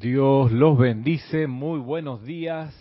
[0.00, 2.74] Dios los bendice, muy buenos días.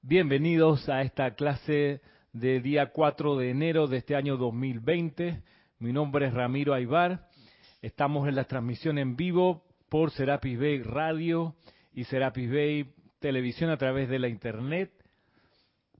[0.00, 2.00] Bienvenidos a esta clase
[2.32, 5.42] de día 4 de enero de este año 2020.
[5.78, 7.28] Mi nombre es Ramiro Aybar.
[7.82, 11.54] Estamos en la transmisión en vivo por Serapis Bay Radio
[11.92, 14.90] y Serapis Bay Televisión a través de la Internet.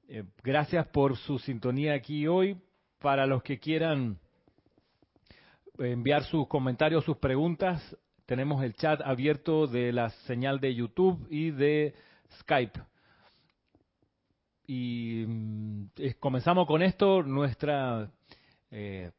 [0.08, 2.56] Eh, gracias por su sintonía aquí hoy.
[3.00, 4.18] Para los que quieran
[5.78, 7.98] enviar sus comentarios, sus preguntas,
[8.28, 11.94] tenemos el chat abierto de la señal de YouTube y de
[12.40, 12.78] Skype.
[14.66, 15.86] Y mm,
[16.20, 18.10] comenzamos con esto, nuestra
[18.70, 19.12] eh,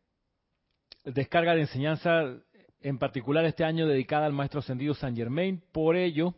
[1.06, 2.36] descarga de enseñanza,
[2.82, 5.60] en particular este año dedicada al Maestro Ascendido San Germain.
[5.72, 6.36] Por ello,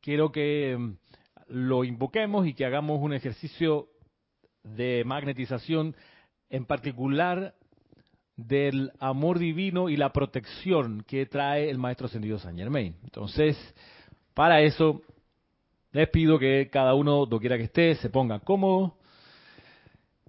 [0.00, 0.94] quiero que mm,
[1.48, 3.88] lo invoquemos y que hagamos un ejercicio
[4.62, 5.96] de magnetización,
[6.48, 7.56] en particular
[8.46, 12.96] del amor divino y la protección que trae el Maestro Ascendido San Germain.
[13.04, 13.56] Entonces,
[14.34, 15.02] para eso,
[15.92, 18.96] les pido que cada uno, quiera que esté, se ponga cómodo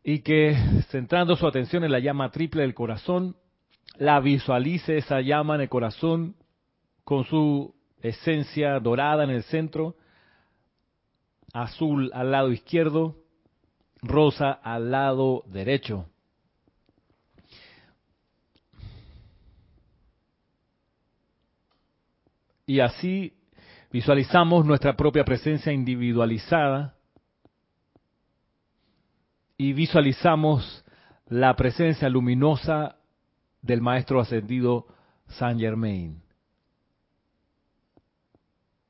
[0.03, 0.55] y que,
[0.89, 3.37] centrando su atención en la llama triple del corazón,
[3.97, 6.35] la visualice esa llama en el corazón
[7.03, 9.95] con su esencia dorada en el centro,
[11.53, 13.15] azul al lado izquierdo,
[14.01, 16.07] rosa al lado derecho.
[22.65, 23.33] Y así
[23.91, 26.95] visualizamos nuestra propia presencia individualizada
[29.57, 30.83] y visualizamos
[31.27, 32.97] la presencia luminosa
[33.61, 34.87] del Maestro Ascendido
[35.27, 36.21] Saint Germain.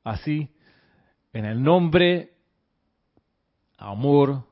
[0.02, 0.50] Así,
[1.32, 2.32] en el nombre,
[3.78, 4.44] amor,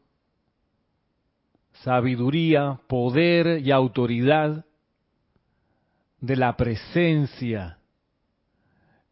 [1.83, 4.65] sabiduría, poder y autoridad
[6.21, 7.79] de la presencia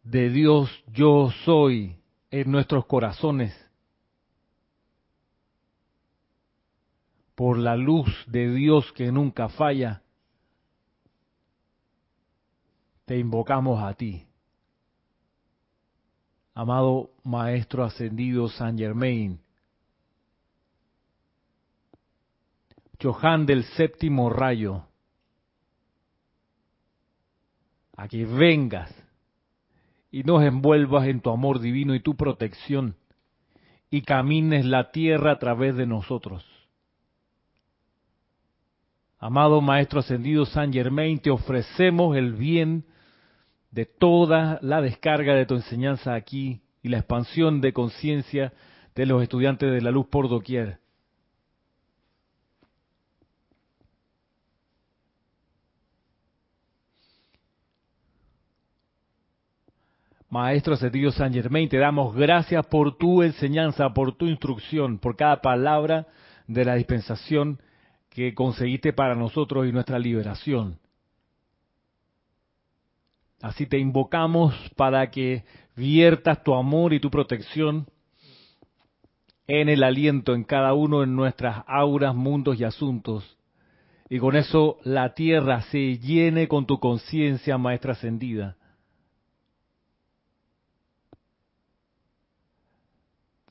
[0.03, 1.97] de Dios yo soy
[2.31, 3.55] en nuestros corazones.
[7.35, 10.03] Por la luz de Dios que nunca falla,
[13.07, 14.27] te invocamos a ti.
[16.55, 19.41] Amado Maestro Ascendido San Germain,
[23.01, 24.85] Johan del séptimo rayo,
[27.97, 28.93] a que vengas
[30.11, 32.97] y nos envuelvas en tu amor divino y tu protección
[33.91, 36.45] y camines la tierra a través de nosotros.
[39.19, 42.85] Amado Maestro Ascendido San Germain, te ofrecemos el bien
[43.71, 48.53] de toda la descarga de tu enseñanza aquí y la expansión de conciencia
[48.95, 50.79] de los estudiantes de la luz por doquier.
[60.31, 65.41] Maestro Ascendido San Germain, te damos gracias por tu enseñanza, por tu instrucción, por cada
[65.41, 66.07] palabra
[66.47, 67.61] de la dispensación
[68.11, 70.79] que conseguiste para nosotros y nuestra liberación.
[73.43, 75.43] Así te invocamos para que
[75.75, 77.89] viertas tu amor y tu protección
[79.49, 83.37] en el aliento en cada uno de nuestras auras, mundos y asuntos.
[84.09, 88.57] Y con eso la tierra se llene con tu conciencia, Maestra Ascendida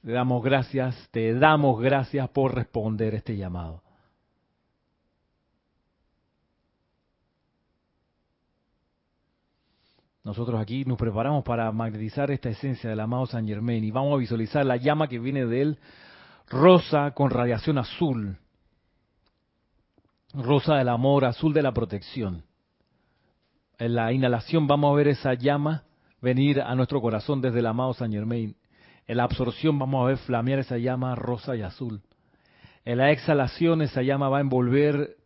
[0.03, 3.83] Te damos gracias, te damos gracias por responder este llamado.
[10.23, 14.17] Nosotros aquí nos preparamos para magnetizar esta esencia del amado San Germain y vamos a
[14.17, 15.79] visualizar la llama que viene de él,
[16.47, 18.37] rosa con radiación azul,
[20.33, 22.43] rosa del amor, azul de la protección.
[23.77, 25.83] En la inhalación vamos a ver esa llama
[26.21, 28.55] venir a nuestro corazón desde el amado San Germain
[29.09, 31.99] en la absorción vamos a ver flamear esa llama rosa y azul.
[32.85, 35.17] En la exhalación esa llama va a envolver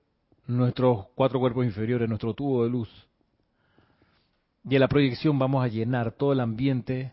[0.48, 2.90] nuestros cuatro cuerpos inferiores, nuestro tubo de luz.
[4.64, 7.12] Y en la proyección vamos a llenar todo el ambiente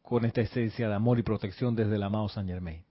[0.00, 2.82] con esta esencia de amor y protección desde el amado San Germain.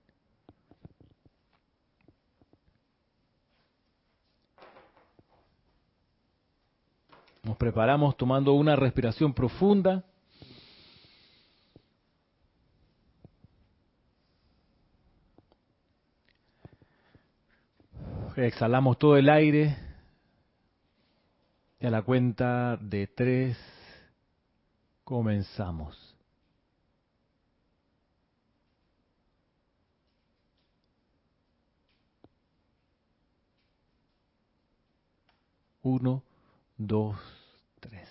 [7.42, 10.06] Nos preparamos tomando una respiración profunda.
[18.46, 19.76] Exhalamos todo el aire.
[21.80, 23.58] Y a la cuenta de tres
[25.04, 26.16] comenzamos.
[35.82, 36.24] Uno,
[36.78, 37.18] dos,
[37.80, 38.08] tres.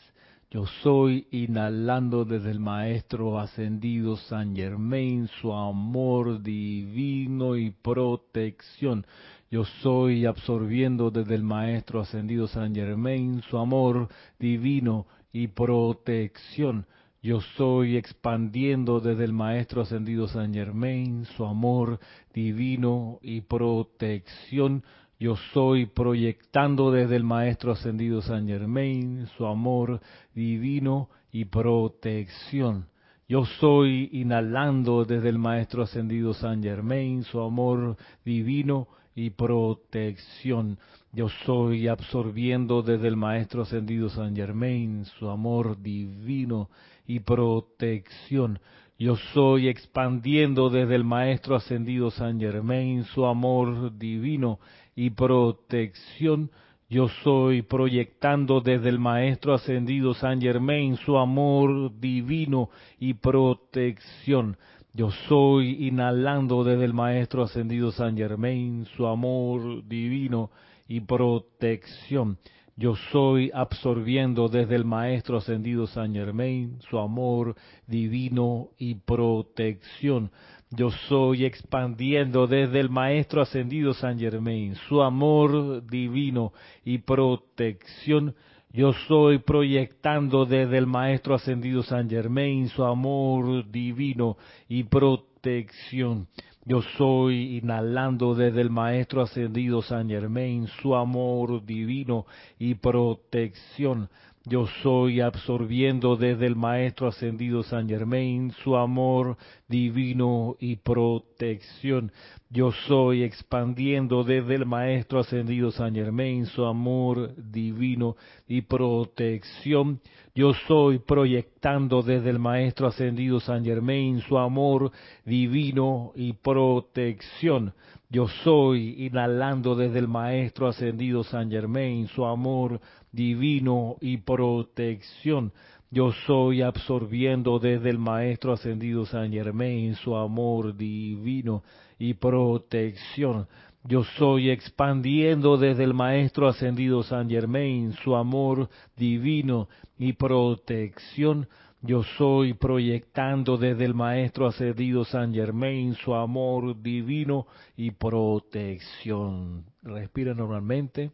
[0.50, 9.06] Yo soy inhalando desde el Maestro Ascendido San Germain su amor divino y protección.
[9.50, 14.08] Yo soy absorbiendo desde el Maestro Ascendido San Germain su amor
[14.38, 16.86] divino y protección.
[17.22, 21.98] Yo soy expandiendo desde el Maestro Ascendido San Germain su amor
[22.32, 24.82] divino y protección.
[25.18, 30.00] Yo soy proyectando desde el Maestro Ascendido San Germain su amor
[30.34, 32.88] divino y protección.
[33.28, 40.78] Yo soy inhalando desde el Maestro Ascendido San Germain su amor divino y protección.
[41.12, 46.68] Yo soy absorbiendo desde el Maestro Ascendido San Germain su amor divino
[47.06, 48.58] y protección.
[48.98, 54.58] Yo soy expandiendo desde el Maestro Ascendido San Germain su amor divino
[54.96, 56.50] y protección.
[56.88, 62.70] Yo soy proyectando desde el Maestro Ascendido San Germain su amor divino
[63.00, 64.56] y protección.
[64.96, 70.52] Yo soy inhalando desde el Maestro Ascendido San Germain su amor divino
[70.86, 72.38] y protección.
[72.76, 77.56] Yo soy absorbiendo desde el Maestro Ascendido San Germain su amor
[77.88, 80.30] divino y protección.
[80.70, 86.52] Yo soy expandiendo desde el Maestro Ascendido San Germain su amor divino
[86.84, 88.36] y protección.
[88.74, 94.36] Yo soy proyectando desde el Maestro Ascendido San Germain su amor divino
[94.68, 96.26] y protección.
[96.64, 102.26] Yo soy inhalando desde el Maestro Ascendido San Germain su amor divino
[102.58, 104.08] y protección.
[104.46, 109.38] Yo soy absorbiendo desde el Maestro Ascendido San Germain su amor
[109.68, 112.12] divino y protección.
[112.50, 120.02] Yo soy expandiendo desde el Maestro Ascendido San Germain su amor divino y protección.
[120.34, 124.92] Yo soy proyectando desde el Maestro Ascendido San Germain su amor
[125.24, 127.72] divino y protección.
[128.10, 132.80] Yo soy inhalando desde el Maestro Ascendido San Germain su amor
[133.10, 135.52] divino y protección.
[135.90, 141.62] Yo soy absorbiendo desde el Maestro Ascendido San Germain su amor divino
[141.98, 143.46] y protección.
[143.84, 149.68] Yo soy expandiendo desde el Maestro Ascendido San Germain su amor divino
[149.98, 151.48] y protección.
[151.86, 157.46] Yo soy proyectando desde el Maestro Ascendido San Germain su amor divino
[157.76, 159.66] y protección.
[159.82, 161.10] Respira normalmente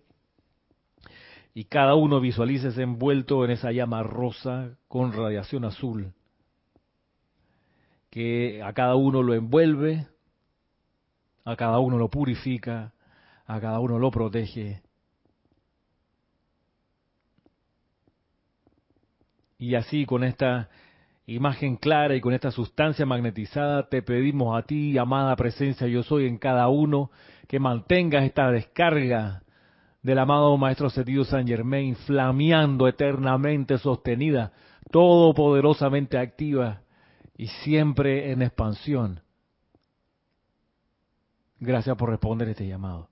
[1.55, 6.13] y cada uno visualícese envuelto en esa llama rosa con radiación azul,
[8.09, 10.07] que a cada uno lo envuelve,
[11.45, 12.93] a cada uno lo purifica,
[13.45, 14.83] a cada uno lo protege.
[19.61, 20.71] Y así con esta
[21.27, 26.27] imagen clara y con esta sustancia magnetizada te pedimos a ti, amada presencia yo soy
[26.27, 27.11] en cada uno,
[27.47, 29.43] que mantengas esta descarga
[30.03, 34.53] del amado Maestro Ascendido San Germain, flameando eternamente sostenida,
[34.91, 36.81] todopoderosamente activa
[37.37, 39.21] y siempre en expansión.
[41.59, 43.10] Gracias por responder este llamado.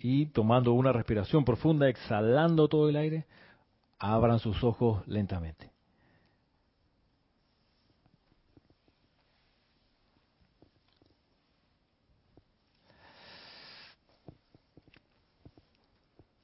[0.00, 3.26] Y tomando una respiración profunda, exhalando todo el aire,
[3.98, 5.70] abran sus ojos lentamente.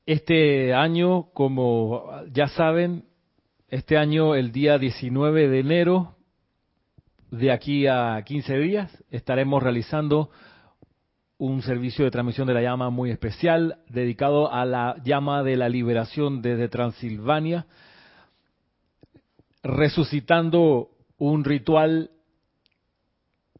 [0.05, 3.07] Este año, como ya saben,
[3.69, 6.15] este año, el día 19 de enero,
[7.31, 10.31] de aquí a 15 días, estaremos realizando
[11.39, 15.69] un servicio de transmisión de la llama muy especial dedicado a la llama de la
[15.69, 17.67] liberación desde Transilvania,
[19.63, 22.11] resucitando un ritual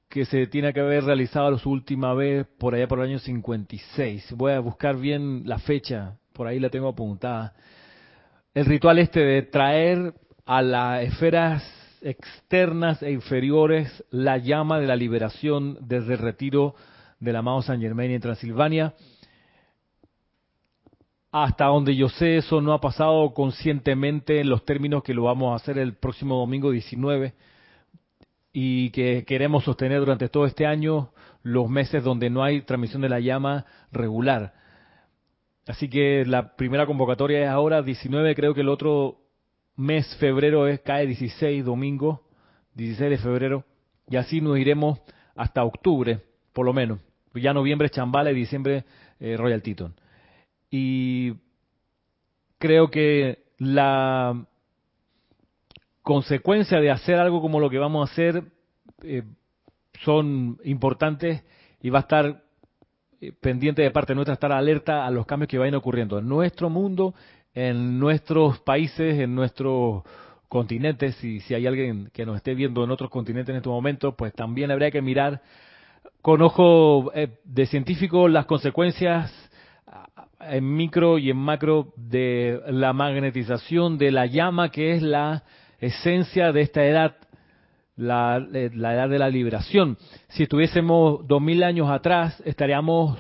[0.09, 4.33] que se tiene que haber realizado la última vez por allá por el año 56.
[4.37, 7.55] Voy a buscar bien la fecha por ahí la tengo apuntada.
[8.55, 10.15] El ritual este de traer
[10.45, 11.65] a las esferas
[12.03, 16.75] externas e inferiores la llama de la liberación desde el retiro
[17.21, 18.95] del amado San Germain en Transilvania.
[21.33, 25.53] Hasta donde yo sé, eso no ha pasado conscientemente en los términos que lo vamos
[25.53, 27.35] a hacer el próximo domingo 19
[28.53, 31.11] y que queremos sostener durante todo este año
[31.43, 34.55] los meses donde no hay transmisión de la llama regular.
[35.67, 39.19] Así que la primera convocatoria es ahora, 19, creo que el otro
[39.75, 42.23] mes, febrero, es, cae 16, domingo,
[42.75, 43.65] 16 de febrero,
[44.09, 45.01] y así nos iremos
[45.35, 46.21] hasta octubre,
[46.57, 47.01] por lo menos.
[47.35, 48.87] Ya noviembre es Chambala y diciembre
[49.21, 49.95] eh, Royal Teton.
[50.71, 51.35] y
[52.59, 54.47] creo que la
[56.01, 58.43] consecuencia de hacer algo como lo que vamos a hacer
[59.03, 59.23] eh,
[60.03, 61.45] son importantes
[61.83, 62.43] y va a estar
[63.21, 66.71] eh, pendiente de parte nuestra estar alerta a los cambios que vayan ocurriendo en nuestro
[66.71, 67.15] mundo,
[67.53, 70.05] en nuestros países, en nuestros
[70.49, 71.23] continentes.
[71.23, 74.33] Y si hay alguien que nos esté viendo en otros continentes en estos momentos, pues
[74.33, 75.43] también habría que mirar
[76.27, 79.33] con ojo eh, de científico las consecuencias
[80.41, 85.45] en micro y en macro de la magnetización de la llama que es la
[85.79, 87.15] esencia de esta edad
[87.95, 89.99] la, la edad de la liberación.
[90.31, 93.17] Si estuviésemos dos mil años atrás, estaríamos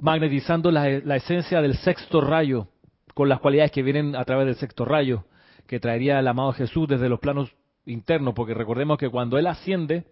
[0.00, 2.66] magnetizando la, la, esencia del sexto rayo,
[3.14, 5.22] con las cualidades que vienen a través del sexto rayo,
[5.68, 10.04] que traería el amado Jesús desde los planos internos, porque recordemos que cuando Él asciende,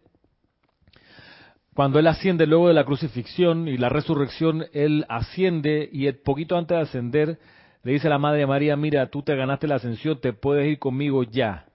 [1.74, 6.76] cuando Él asciende luego de la crucifixión y la resurrección, Él asciende y poquito antes
[6.76, 7.38] de ascender
[7.84, 10.78] le dice a la Madre María, mira, tú te ganaste la ascensión, te puedes ir
[10.78, 11.66] conmigo ya.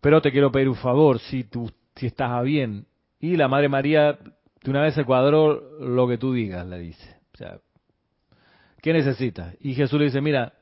[0.00, 2.86] Pero te quiero pedir un favor, si tú si estás bien.
[3.18, 4.12] Y la Madre María
[4.62, 7.16] de una vez se cuadró lo que tú digas, le dice.
[7.34, 7.58] O sea,
[8.82, 9.56] ¿qué necesitas?
[9.60, 10.52] Y Jesús le dice, mira,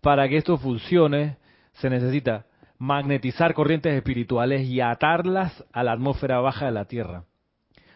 [0.00, 1.36] para que esto funcione
[1.74, 2.46] se necesita
[2.78, 7.24] magnetizar corrientes espirituales y atarlas a la atmósfera baja de la Tierra.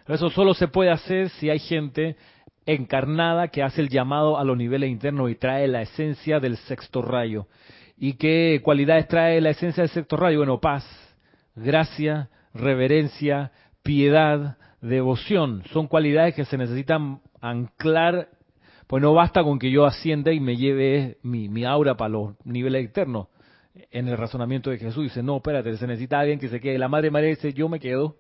[0.07, 2.17] Eso solo se puede hacer si hay gente
[2.65, 7.03] encarnada que hace el llamado a los niveles internos y trae la esencia del sexto
[7.03, 7.47] rayo.
[7.97, 10.39] ¿Y qué cualidades trae la esencia del sexto rayo?
[10.39, 10.85] Bueno, paz,
[11.57, 15.63] gracia, reverencia, piedad, devoción.
[15.73, 18.29] Son cualidades que se necesitan anclar,
[18.87, 22.85] pues no basta con que yo ascienda y me lleve mi, aura para los niveles
[22.85, 23.29] externos.
[23.91, 26.79] En el razonamiento de Jesús dice, no, espérate, se necesita alguien que se quede.
[26.79, 28.17] La Madre María dice, yo me quedo,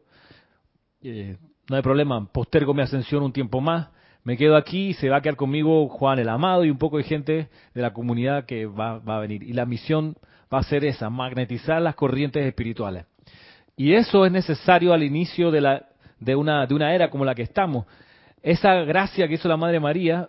[1.03, 1.37] eh,
[1.69, 3.89] no hay problema, postergo mi ascensión un tiempo más,
[4.25, 7.05] me quedo aquí, se va a quedar conmigo Juan el Amado y un poco de
[7.05, 9.43] gente de la comunidad que va, a venir.
[9.43, 10.17] Y la misión
[10.53, 13.07] va a ser esa, magnetizar las corrientes espirituales.
[13.77, 15.87] Y eso es necesario al inicio de, la,
[16.19, 17.87] de, una, de una era como la que estamos.
[18.43, 20.29] Esa gracia que hizo la Madre María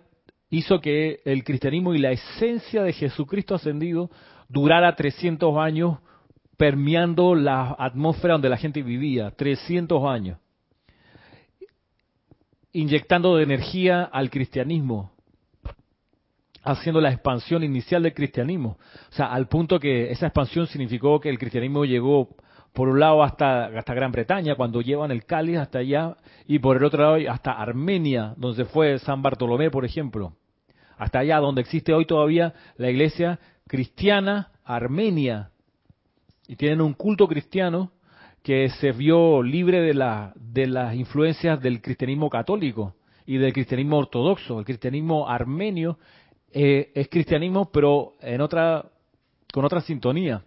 [0.50, 4.10] hizo que el cristianismo y la esencia de Jesucristo ascendido
[4.50, 5.98] durara 300 años
[6.58, 10.38] permeando la atmósfera donde la gente vivía, 300 años
[12.72, 15.12] inyectando de energía al cristianismo,
[16.62, 18.78] haciendo la expansión inicial del cristianismo.
[19.10, 22.28] O sea, al punto que esa expansión significó que el cristianismo llegó
[22.72, 26.16] por un lado hasta, hasta Gran Bretaña, cuando llevan el cáliz hasta allá,
[26.46, 30.34] y por el otro lado hasta Armenia, donde fue San Bartolomé, por ejemplo.
[30.96, 35.52] Hasta allá, donde existe hoy todavía la iglesia cristiana armenia.
[36.48, 37.92] Y tienen un culto cristiano
[38.42, 42.96] que se vio libre de, la, de las influencias del cristianismo católico
[43.26, 44.58] y del cristianismo ortodoxo.
[44.58, 46.00] El cristianismo armenio
[46.50, 48.90] eh, es cristianismo, pero en otra,
[49.52, 50.42] con otra sintonía,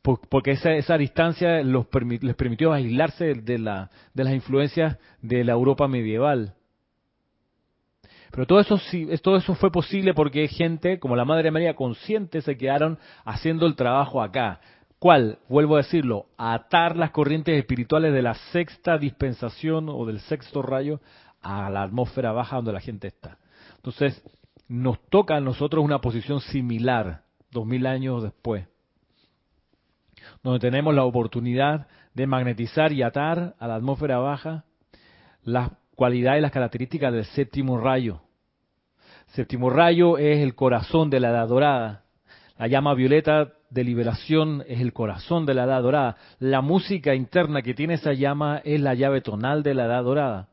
[0.00, 1.86] porque esa, esa distancia los
[2.20, 6.54] les permitió aislarse de, la, de las influencias de la Europa medieval.
[8.30, 8.80] Pero todo eso,
[9.22, 13.74] todo eso fue posible porque gente como la Madre María consciente se quedaron haciendo el
[13.74, 14.60] trabajo acá.
[15.00, 15.38] ¿Cuál?
[15.48, 21.00] Vuelvo a decirlo, atar las corrientes espirituales de la sexta dispensación o del sexto rayo
[21.42, 23.38] a la atmósfera baja donde la gente está.
[23.76, 24.22] Entonces,
[24.68, 28.68] nos toca a nosotros una posición similar, dos mil años después,
[30.42, 34.64] donde tenemos la oportunidad de magnetizar y atar a la atmósfera baja
[35.42, 35.70] las
[36.00, 38.22] cualidades y las características del séptimo rayo.
[39.34, 42.04] Séptimo rayo es el corazón de la edad dorada.
[42.56, 46.16] La llama violeta de liberación es el corazón de la edad dorada.
[46.38, 50.48] La música interna que tiene esa llama es la llave tonal de la edad dorada.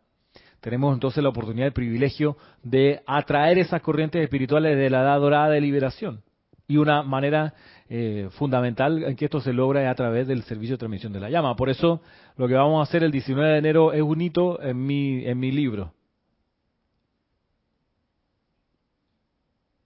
[0.60, 5.48] Tenemos entonces la oportunidad, el privilegio de atraer esas corrientes espirituales de la edad dorada
[5.48, 6.24] de liberación.
[6.68, 7.54] Y una manera
[7.88, 11.22] eh, fundamental en que esto se logra es a través del servicio de transmisión de
[11.22, 11.56] la llama.
[11.56, 12.02] Por eso
[12.36, 15.40] lo que vamos a hacer el 19 de enero es un hito en mi, en
[15.40, 15.94] mi libro.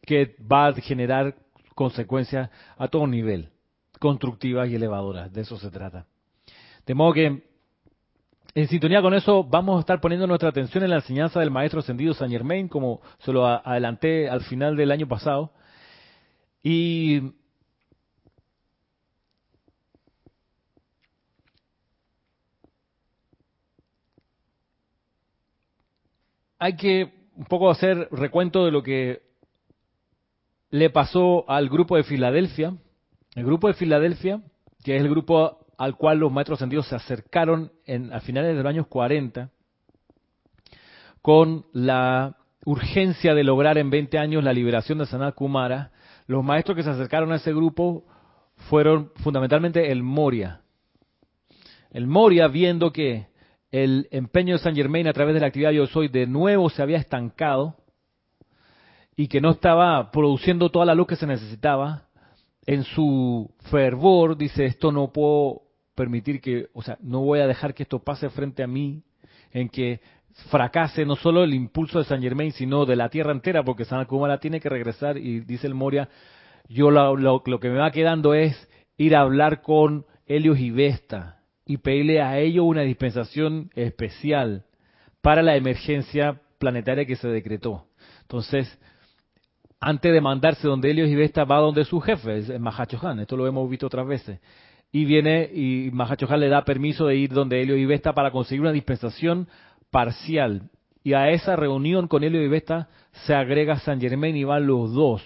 [0.02, 1.36] Que va a generar
[1.76, 3.50] consecuencias a todo nivel,
[4.00, 5.32] constructivas y elevadoras.
[5.32, 6.08] De eso se trata.
[6.86, 7.44] De modo que,
[8.56, 11.80] en sintonía con eso, vamos a estar poniendo nuestra atención en la enseñanza del Maestro
[11.80, 15.54] Ascendido San Germain, como se lo adelanté al final del año pasado.
[16.64, 17.34] Y
[26.60, 29.24] hay que un poco hacer recuento de lo que
[30.70, 32.76] le pasó al grupo de Filadelfia.
[33.36, 34.42] El grupo de Filadelfia,
[34.84, 38.62] que es el grupo al cual los maestros ascendidos se acercaron en, a finales de
[38.62, 39.50] los años 40,
[41.24, 45.92] con la urgencia de lograr en 20 años la liberación de Sanat Kumara,
[46.32, 48.06] los maestros que se acercaron a ese grupo
[48.70, 50.62] fueron fundamentalmente el Moria.
[51.92, 53.28] El Moria, viendo que
[53.70, 56.82] el empeño de San Germain a través de la actividad Yo Soy de nuevo se
[56.82, 57.76] había estancado
[59.18, 62.08] y que no estaba produciendo toda la luz que se necesitaba,
[62.66, 65.64] en su fervor dice, esto no puedo
[65.96, 69.04] permitir que, o sea, no voy a dejar que esto pase frente a mí,
[69.52, 70.00] en que
[70.50, 74.06] fracase no solo el impulso de San Germain, sino de la tierra entera, porque San
[74.06, 76.10] Kumara tiene que regresar y dice el Moria,
[76.68, 81.40] yo lo, lo, que me va quedando es ir a hablar con Helios y Vesta
[81.66, 84.66] y pedirle a ellos una dispensación especial
[85.22, 87.86] para la emergencia planetaria que se decretó.
[88.22, 88.80] Entonces,
[89.80, 93.48] antes de mandarse donde Helios y Vesta, va donde su jefe, es Mahachohan, esto lo
[93.48, 94.40] hemos visto otras veces.
[94.92, 98.62] Y viene y Mahachohan le da permiso de ir donde Helios y Vesta para conseguir
[98.62, 99.48] una dispensación
[99.92, 100.70] parcial.
[101.04, 102.90] Y a esa reunión con Helios y Vesta
[103.26, 105.24] se agrega San Germain y van los dos.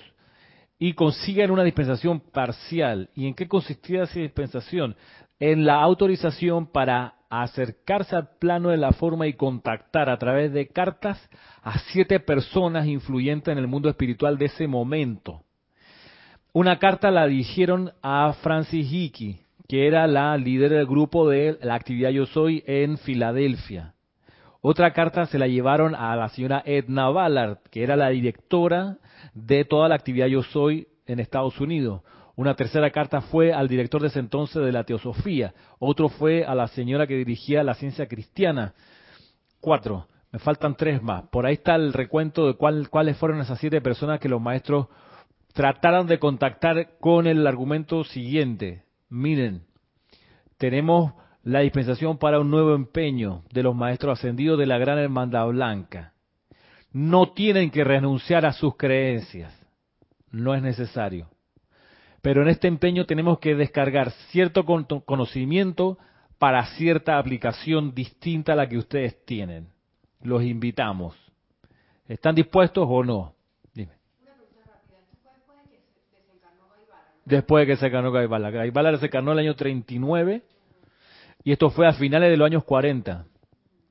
[0.77, 3.09] Y consiguen una dispensación parcial.
[3.15, 4.95] ¿Y en qué consistía esa dispensación?
[5.39, 10.67] En la autorización para acercarse al plano de la forma y contactar a través de
[10.67, 11.29] cartas
[11.61, 15.41] a siete personas influyentes en el mundo espiritual de ese momento.
[16.53, 21.75] Una carta la dirigieron a Francis Hickey, que era la líder del grupo de la
[21.75, 23.94] actividad Yo Soy en Filadelfia.
[24.67, 28.97] Otra carta se la llevaron a la señora Edna Ballard, que era la directora
[29.35, 32.01] de toda la actividad Yo Soy en Estados Unidos.
[32.35, 35.53] Una tercera carta fue al director de ese entonces de la Teosofía.
[35.77, 38.73] Otro fue a la señora que dirigía la ciencia cristiana.
[39.61, 40.07] Cuatro.
[40.31, 41.25] Me faltan tres más.
[41.27, 44.87] Por ahí está el recuento de cuáles fueron esas siete personas que los maestros
[45.53, 48.81] trataron de contactar con el argumento siguiente.
[49.09, 49.61] Miren,
[50.57, 51.13] tenemos
[51.45, 56.13] la dispensación para un nuevo empeño de los maestros ascendidos de la Gran Hermandad Blanca.
[56.91, 59.53] No tienen que renunciar a sus creencias.
[60.31, 61.29] No es necesario.
[62.23, 65.99] Pero en este empeño tenemos que descargar cierto conocimiento
[66.39, 69.67] para cierta aplicación distinta a la que ustedes tienen.
[70.21, 71.15] Los invitamos.
[72.07, 73.35] ¿Están dispuestos o no?
[73.71, 73.93] Dime.
[77.23, 78.49] Después de que se encarnó Gaibala.
[78.49, 80.41] Gaibala se encarnó en el año 39
[81.45, 83.25] y esto fue a finales de los años 40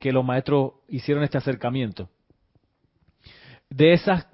[0.01, 2.11] que los maestros hicieron este acercamiento.
[3.71, 4.29] De esas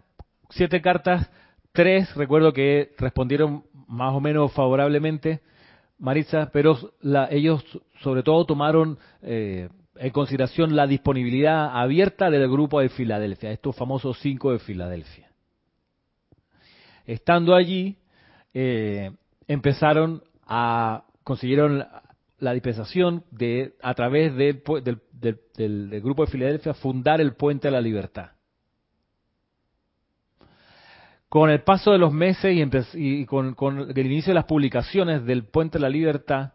[0.49, 1.31] siete cartas,
[1.71, 5.43] tres recuerdo que respondieron más o menos favorablemente,
[5.99, 6.79] Maritza, pero
[7.31, 7.63] ellos
[8.01, 14.19] sobre todo tomaron eh, en consideración la disponibilidad abierta del grupo de Filadelfia, estos famosos
[14.21, 15.31] cinco de Filadelfia.
[17.05, 17.99] Estando allí,
[18.55, 19.11] eh,
[19.47, 21.85] empezaron a consiguieron
[22.41, 27.81] la dispensación de a través del, del grupo de Filadelfia fundar el puente a la
[27.81, 28.33] libertad.
[31.31, 32.57] Con el paso de los meses
[32.93, 33.55] y, con,
[33.89, 36.55] el inicio de las publicaciones del Puente de la Libertad,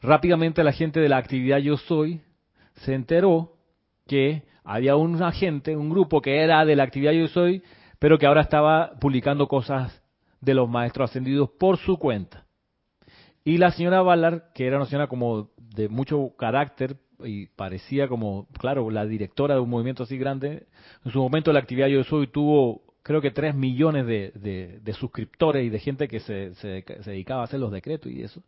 [0.00, 2.22] rápidamente la gente de la actividad Yo Soy
[2.76, 3.58] se enteró
[4.06, 7.62] que había un agente, un grupo que era de la actividad Yo Soy,
[7.98, 10.02] pero que ahora estaba publicando cosas
[10.40, 12.45] de los maestros ascendidos por su cuenta.
[13.46, 18.48] Y la señora Ballard, que era una señora como de mucho carácter y parecía como,
[18.58, 20.66] claro, la directora de un movimiento así grande,
[21.04, 25.68] en su momento la actividad Yo Soy tuvo creo que 3 millones de, suscriptores y
[25.68, 28.42] de gente que se, se, dedicaba a hacer los decretos y eso.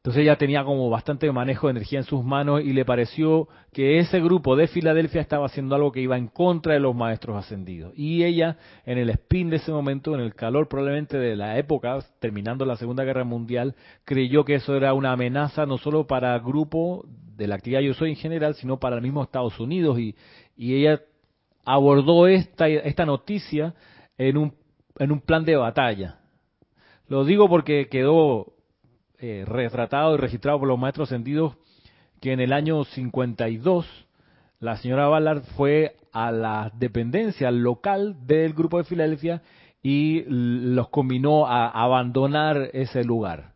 [0.00, 3.98] Entonces ella tenía como bastante manejo de energía en sus manos y le pareció que
[3.98, 7.92] ese grupo de Filadelfia estaba haciendo algo que iba en contra de los maestros ascendidos.
[7.94, 11.98] Y ella, en el spin de ese momento, en el calor probablemente de la época,
[12.18, 13.74] terminando la Segunda Guerra Mundial,
[14.06, 17.04] creyó que eso era una amenaza no solo para el grupo
[17.36, 19.98] de la actividad Yo Soy en general, sino para el mismo Estados Unidos.
[19.98, 20.14] Y,
[20.56, 21.02] ella
[21.66, 23.74] abordó esta, esta noticia
[24.16, 24.54] en un,
[24.98, 26.20] en un plan de batalla.
[27.06, 28.54] Lo digo porque quedó
[29.20, 31.54] eh, retratado y registrado por los maestros sentidos
[32.20, 33.86] que en el año 52
[34.60, 39.42] la señora Ballard fue a la dependencia local del grupo de Filadelfia
[39.82, 43.54] y los combinó a abandonar ese lugar.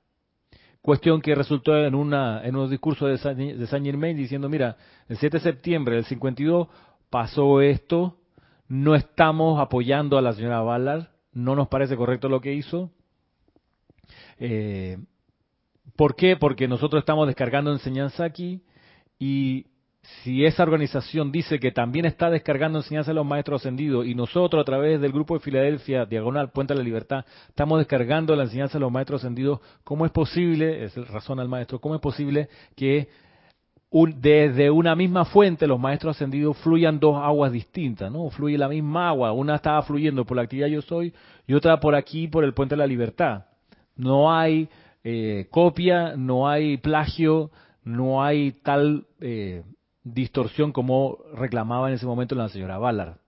[0.80, 4.76] Cuestión que resultó en, una, en un discurso de de Saint Germain diciendo, mira,
[5.08, 6.68] el 7 de septiembre del 52
[7.10, 8.18] pasó esto,
[8.68, 12.90] no estamos apoyando a la señora Ballard, no nos parece correcto lo que hizo.
[14.38, 14.98] Eh,
[15.96, 16.36] ¿Por qué?
[16.36, 18.62] Porque nosotros estamos descargando enseñanza aquí
[19.18, 19.66] y
[20.22, 24.60] si esa organización dice que también está descargando enseñanza a los maestros ascendidos y nosotros
[24.60, 28.78] a través del grupo de Filadelfia, Diagonal Puente de la Libertad, estamos descargando la enseñanza
[28.78, 33.08] a los maestros ascendidos, ¿cómo es posible, es razón al maestro, cómo es posible que
[34.16, 38.28] desde una misma fuente los maestros ascendidos fluyan dos aguas distintas, ¿no?
[38.30, 41.14] Fluye la misma agua, una estaba fluyendo por la actividad yo soy
[41.46, 43.44] y otra por aquí, por el puente de la libertad.
[43.96, 44.68] No hay
[45.04, 47.50] eh, copia, no hay plagio,
[47.84, 49.62] no hay tal eh,
[50.02, 53.18] distorsión como reclamaba en ese momento la señora Ballard.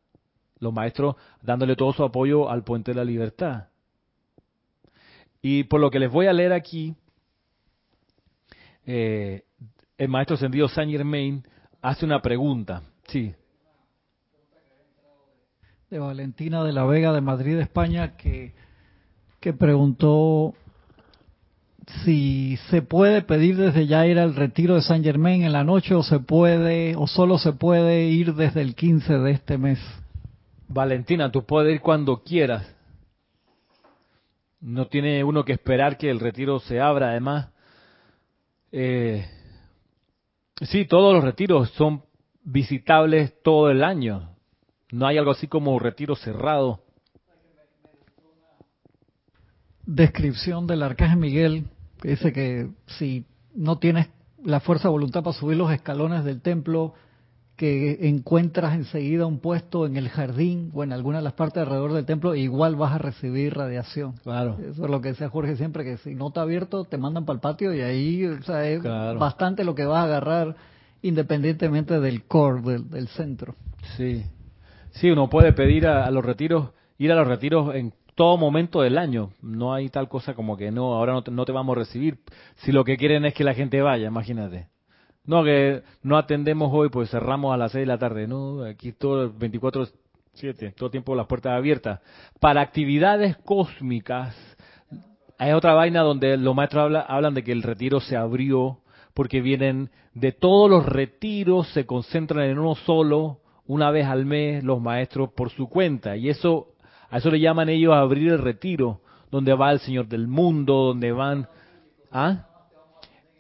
[0.58, 3.68] Los maestros dándole todo su apoyo al puente de la libertad.
[5.42, 6.94] Y por lo que les voy a leer aquí,
[8.86, 9.44] eh,
[9.98, 11.46] el maestro ascendido Saint Germain
[11.82, 12.82] hace una pregunta.
[13.08, 13.34] Sí.
[15.90, 18.54] De Valentina de la Vega de Madrid, España, que,
[19.40, 20.54] que preguntó
[22.04, 25.94] si se puede pedir desde ya ir al retiro de Saint Germain en la noche
[25.94, 29.78] o se puede o solo se puede ir desde el 15 de este mes.
[30.68, 32.66] Valentina, tú puedes ir cuando quieras.
[34.60, 37.50] No tiene uno que esperar que el retiro se abra, además.
[38.72, 39.24] Eh,
[40.62, 42.02] Sí, todos los retiros son
[42.42, 44.30] visitables todo el año.
[44.90, 46.80] No hay algo así como retiro cerrado.
[49.84, 51.64] Descripción del arcángel Miguel,
[52.10, 54.08] dice que si no tienes
[54.44, 56.94] la fuerza de voluntad para subir los escalones del templo,
[57.56, 61.94] que encuentras enseguida un puesto en el jardín o en alguna de las partes alrededor
[61.94, 64.12] del templo, igual vas a recibir radiación.
[64.22, 64.58] Claro.
[64.60, 67.36] Eso es lo que decía Jorge siempre, que si no está abierto, te mandan para
[67.36, 70.54] el patio y ahí o sea, es bastante lo que vas a agarrar
[71.00, 73.54] independientemente del core, del, centro.
[73.96, 74.24] Sí.
[74.90, 78.98] Sí, uno puede pedir a, los retiros, ir a los retiros en todo momento del
[78.98, 79.30] año.
[79.40, 82.18] No hay tal cosa como que no, ahora no te, no te vamos a recibir.
[82.56, 84.66] Si lo que quieren es que la gente vaya, imagínate.
[85.24, 88.64] No, que no atendemos hoy, pues cerramos a las 6 de la tarde, ¿no?
[88.64, 89.86] Aquí todo 24
[90.36, 92.00] 7, todo el tiempo las puertas abiertas.
[92.40, 94.36] Para actividades cósmicas,
[95.38, 98.80] hay otra vaina donde los maestros hablan de que el retiro se abrió
[99.14, 104.62] porque vienen de todos los retiros, se concentran en uno solo, una vez al mes,
[104.62, 106.16] los maestros por su cuenta.
[106.16, 106.68] Y eso,
[107.10, 111.12] a eso le llaman ellos abrir el retiro, donde va el Señor del mundo, donde
[111.12, 111.48] van...
[112.10, 112.46] ¿Ah?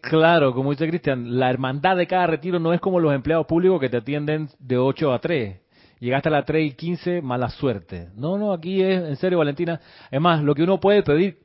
[0.00, 3.80] Claro, como dice Cristian, la hermandad de cada retiro no es como los empleados públicos
[3.80, 5.60] que te atienden de 8 a 3.
[5.98, 8.10] Llegaste a las 3 y 15, mala suerte.
[8.14, 9.80] No, no, aquí es, en serio, Valentina.
[10.10, 11.38] Es más, lo que uno puede pedir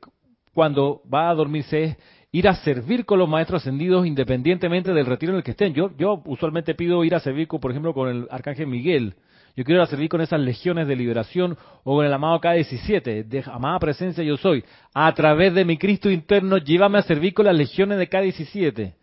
[0.54, 1.96] cuando va a dormirse es
[2.30, 5.74] ir a servir con los maestros ascendidos independientemente del retiro en el que estén.
[5.74, 9.16] Yo, yo usualmente pido ir a servir, por ejemplo, con el arcángel Miguel
[9.54, 13.78] yo quiero servir con esas legiones de liberación o con el amado K17, de amada
[13.78, 14.64] presencia yo soy.
[14.94, 18.94] A través de mi Cristo interno, llévame a servir con las legiones de K17.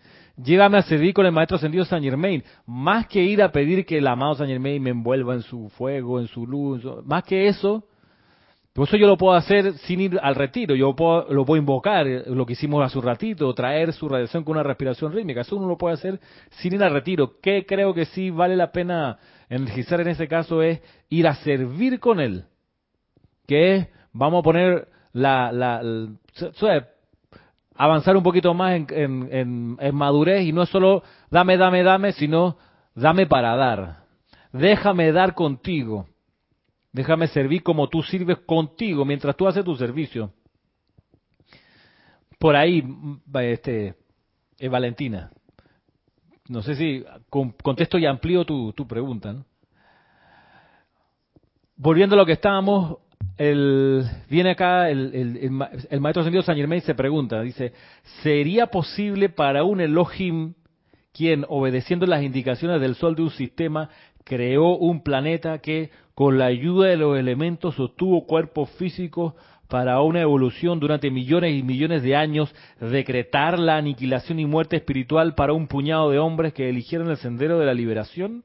[0.44, 2.44] Llévame a servir con el Maestro Ascendido San Germain.
[2.66, 6.20] Más que ir a pedir que el amado San Germain me envuelva en su fuego,
[6.20, 6.84] en su luz.
[7.06, 7.84] Más que eso,
[8.80, 10.74] por eso yo lo puedo hacer sin ir al retiro.
[10.74, 14.54] Yo puedo, lo puedo invocar, lo que hicimos hace un ratito, traer su radiación con
[14.54, 15.42] una respiración rítmica.
[15.42, 16.20] Eso uno lo puede hacer
[16.62, 17.40] sin ir al retiro.
[17.42, 22.00] Que creo que sí vale la pena Energizar en ese caso es ir a servir
[22.00, 22.46] con Él,
[23.48, 25.82] que es, vamos a poner la, la,
[27.76, 32.58] avanzar un poquito más en, en, madurez y no es solo dame, dame, dame, sino
[32.94, 34.04] dame para dar.
[34.54, 36.06] Déjame dar contigo.
[36.92, 40.34] Déjame servir como tú sirves contigo mientras tú haces tu servicio.
[42.40, 42.84] Por ahí,
[43.34, 43.96] este,
[44.58, 45.32] eh, Valentina.
[46.48, 49.36] No sé si contesto y amplío tu, pregunta.
[51.76, 52.98] Volviendo a lo que estábamos,
[53.38, 57.74] el, viene acá el, maestro ascendido San Germain se pregunta, dice,
[58.24, 60.56] ¿sería posible para un Elohim
[61.12, 63.90] quien, obedeciendo las indicaciones del sol de un sistema,
[64.24, 69.36] creó un planeta que, con la ayuda de los elementos, sostuvo cuerpos físicos
[69.70, 75.34] para una evolución durante millones y millones de años, decretar la aniquilación y muerte espiritual
[75.34, 78.44] para un puñado de hombres que eligieron el sendero de la liberación?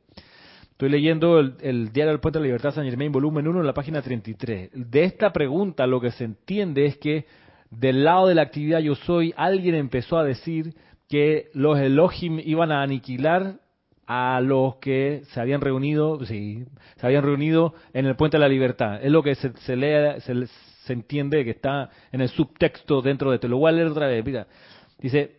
[0.71, 3.75] Estoy leyendo el, Diario del Puente de la Libertad San Germain, volumen 1, en la
[3.75, 4.71] página 33.
[4.73, 7.27] De esta pregunta lo que se entiende es que
[7.73, 10.75] del lado de la actividad yo soy, alguien empezó a decir
[11.09, 13.57] que los Elohim iban a aniquilar
[14.07, 16.65] a los que se habían reunido, sí,
[16.97, 19.03] se habían reunido en el Puente de la Libertad.
[19.03, 20.47] Es lo que se, se lee, se,
[20.85, 24.07] se entiende que está en el subtexto dentro de te lo voy a leer otra
[24.07, 24.47] vez, mira.
[24.99, 25.37] Dice,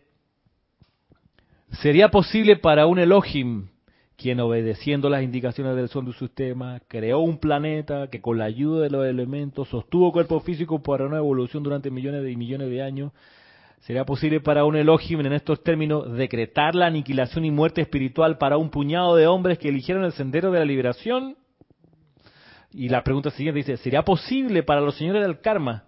[1.70, 3.68] ¿sería posible para un Elohim,
[4.16, 8.44] quien obedeciendo las indicaciones del sol de su sistema, creó un planeta que con la
[8.44, 12.82] ayuda de los elementos sostuvo cuerpo físico para una evolución durante millones y millones de
[12.82, 13.12] años?
[13.86, 18.56] ¿Sería posible para un Elohim, en estos términos, decretar la aniquilación y muerte espiritual para
[18.56, 21.36] un puñado de hombres que eligieron el sendero de la liberación?
[22.72, 25.84] Y la pregunta siguiente dice, ¿sería posible para los señores del karma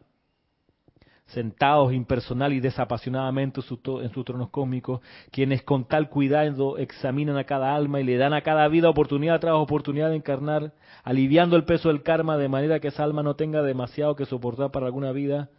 [1.26, 5.00] sentados impersonal y desapasionadamente en sus tronos cósmicos,
[5.32, 9.40] quienes con tal cuidado examinan a cada alma y le dan a cada vida oportunidad
[9.40, 13.34] tras oportunidad de encarnar, aliviando el peso del karma de manera que esa alma no
[13.34, 15.50] tenga demasiado que soportar para alguna vida.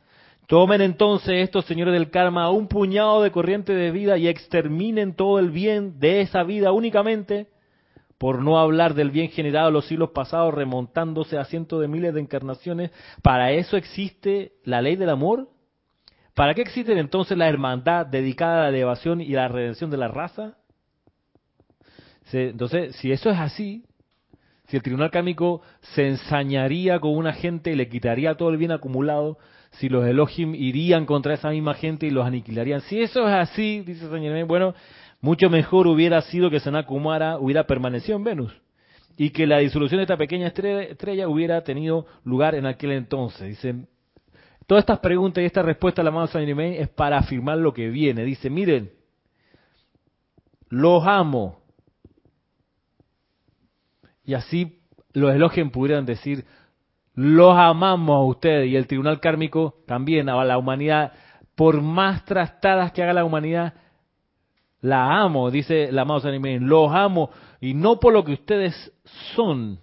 [0.49, 5.37] Tomen entonces estos señores del karma un puñado de corriente de vida y exterminen todo
[5.37, 7.49] el bien de esa vida únicamente,
[8.17, 12.15] por no hablar del bien generado en los siglos pasados remontándose a cientos de miles
[12.15, 12.89] de encarnaciones.
[13.21, 15.49] ¿Para eso existe la ley del amor?
[16.33, 20.07] ¿Para qué existe entonces la hermandad dedicada a la elevación y la redención de la
[20.07, 20.57] raza?
[22.33, 23.85] Entonces, si eso es así,
[24.65, 25.61] si el tribunal kármico
[25.93, 29.37] se ensañaría con una gente y le quitaría todo el bien acumulado,
[29.71, 32.81] si los Elohim irían contra esa misma gente y los aniquilarían.
[32.81, 34.73] Si eso es así, dice Señor, bueno,
[35.21, 38.61] mucho mejor hubiera sido que Sanakumara hubiera permanecido en Venus
[39.17, 43.49] y que la disolución de esta pequeña estrella, hubiera tenido lugar en aquel entonces.
[43.49, 43.87] Dicen,
[44.69, 47.57] Todas estas preguntas y esta respuesta a la mano de San Germain es para afirmar
[47.57, 48.23] lo que viene.
[48.23, 48.91] Dice, miren,
[50.69, 51.63] los amo.
[54.23, 54.79] Y así
[55.13, 56.45] los elogios pudieran decir,
[57.19, 58.69] los amamos a ustedes.
[58.69, 61.11] Y el tribunal kármico también a la humanidad,
[61.53, 63.73] por más trastadas que haga la humanidad,
[64.79, 67.29] la amo, dice la amado San Germain, los amo.
[67.59, 68.93] Y no por lo que ustedes
[69.35, 69.81] son,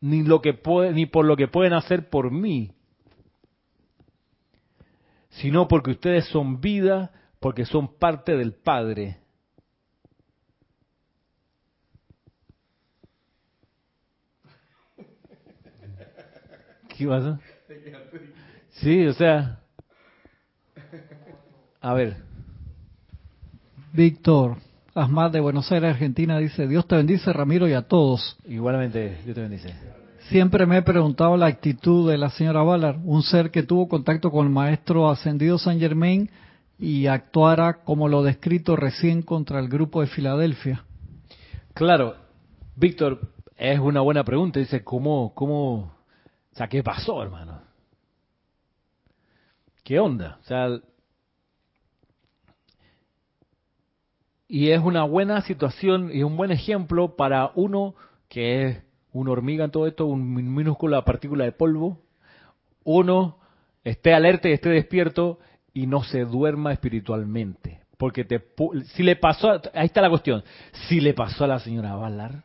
[0.00, 2.70] ni ni por lo que pueden hacer por mí,
[5.30, 7.10] sino porque ustedes son vida,
[7.40, 9.21] porque son parte del Padre.
[17.02, 17.40] ¿Qué pasa?
[18.70, 19.58] Sí, o sea,
[21.80, 22.16] a ver.
[23.92, 24.56] Víctor,
[24.94, 28.38] Asmad de Buenos Aires, Argentina, dice, Dios te bendice, Ramiro, y a todos.
[28.46, 29.74] Igualmente, Dios te bendice.
[30.28, 34.30] Siempre me he preguntado la actitud de la señora Ballard, un ser que tuvo contacto
[34.30, 36.30] con el maestro ascendido San Germain
[36.78, 40.84] y actuara como lo descrito recién contra el grupo de Filadelfia.
[41.74, 42.14] Claro,
[42.76, 43.20] Víctor,
[43.56, 44.60] es una buena pregunta.
[44.60, 45.92] Dice, ¿cómo, cómo,
[46.52, 47.62] o sea, qué pasó, hermano?
[49.82, 50.38] ¿Qué onda?
[50.42, 50.80] O sea,
[54.52, 57.94] Y es una buena situación y un buen ejemplo para uno
[58.28, 62.02] que es una hormiga en todo esto, un minúscula partícula de polvo,
[62.84, 63.38] uno
[63.82, 65.38] esté alerta y esté despierto
[65.72, 67.80] y no se duerma espiritualmente.
[67.96, 68.44] Porque te,
[68.94, 70.44] si le pasó, ahí está la cuestión,
[70.86, 72.44] si le pasó a la señora Valar,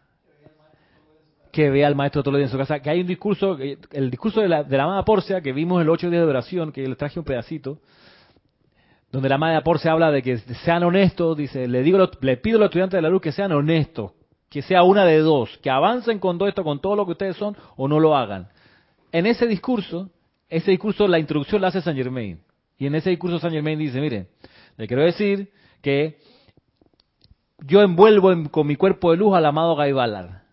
[1.58, 4.12] que vea al maestro todo el día en su casa, que hay un discurso, el
[4.12, 6.88] discurso de la, de la amada Porcia, que vimos el ocho días de oración, que
[6.88, 7.80] le traje un pedacito,
[9.12, 12.60] donde la de se habla de que sean honestos, dice, le digo, le pido a
[12.60, 14.12] los estudiantes de la luz que sean honestos,
[14.52, 17.36] que sea una de dos, que avancen con todo esto, con todo lo que ustedes
[17.38, 18.50] son, o no lo hagan.
[19.12, 20.12] En ese discurso,
[20.50, 22.40] ese discurso, la introducción la hace San Germain.
[22.78, 24.28] Y en ese discurso San Germain dice, miren,
[24.78, 25.50] le quiero decir
[25.82, 26.20] que
[27.66, 30.46] yo envuelvo con mi cuerpo de luz al amado Gaibalar.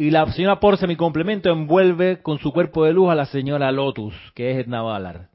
[0.00, 3.70] Y la señora Porce, mi complemento, envuelve con su cuerpo de luz a la señora
[3.70, 5.28] Lotus, que es Edna Valar.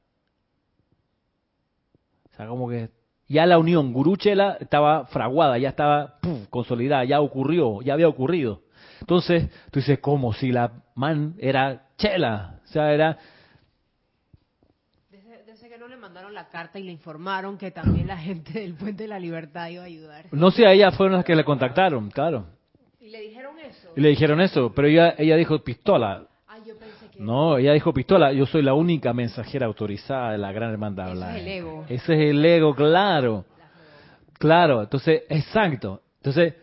[2.32, 2.90] O sea, como que
[3.28, 6.16] ya la unión Guruchela estaba fraguada, ya estaba
[6.50, 8.64] consolidada, ya ocurrió, ya había ocurrido.
[9.02, 10.34] Entonces, tú dices, ¿cómo?
[10.34, 13.20] Si la man era chela, o sea, era...
[15.12, 18.74] Desde, que no le mandaron la carta y le informaron que también la gente del
[18.74, 20.26] Puente de la Libertad iba a ayudar.
[20.32, 22.55] No sé, a ella fueron las que le contactaron, claro.
[23.06, 23.90] ¿Y le dijeron eso?
[23.96, 26.26] Y le dijeron eso, pero ella, ella dijo pistola.
[27.20, 31.14] No, ella dijo pistola, yo soy la única mensajera autorizada de la gran hermandad.
[31.14, 31.86] Ese es el ego.
[31.88, 33.46] Ese es el ego, claro.
[34.40, 36.02] Claro, entonces, exacto.
[36.18, 36.56] Entonces,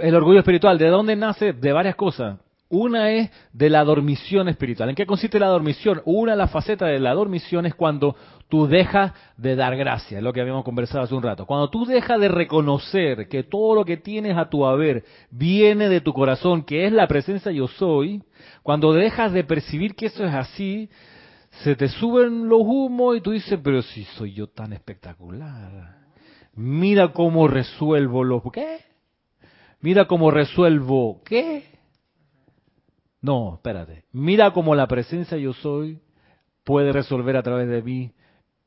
[0.00, 1.52] el orgullo espiritual, ¿de dónde nace?
[1.52, 2.38] De varias cosas.
[2.68, 4.88] Una es de la dormición espiritual.
[4.88, 6.02] ¿En qué consiste la dormición?
[6.04, 8.16] Una de las facetas de la dormición es cuando
[8.48, 11.46] tú dejas de dar gracias, lo que habíamos conversado hace un rato.
[11.46, 16.00] Cuando tú dejas de reconocer que todo lo que tienes a tu haber viene de
[16.00, 18.22] tu corazón, que es la presencia yo soy,
[18.62, 20.90] cuando dejas de percibir que eso es así,
[21.62, 25.98] se te suben los humos y tú dices, pero si soy yo tan espectacular.
[26.54, 28.42] Mira cómo resuelvo los...
[28.52, 28.78] ¿Qué?
[29.80, 31.22] Mira cómo resuelvo...
[31.24, 31.75] ¿Qué?
[33.26, 34.04] No, espérate.
[34.12, 35.98] Mira cómo la presencia yo soy
[36.62, 38.12] puede resolver a través de mí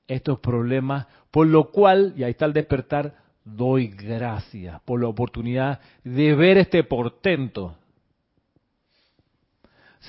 [0.05, 5.79] estos problemas, por lo cual, y ahí está el despertar, doy gracias por la oportunidad
[6.03, 7.77] de ver este portento.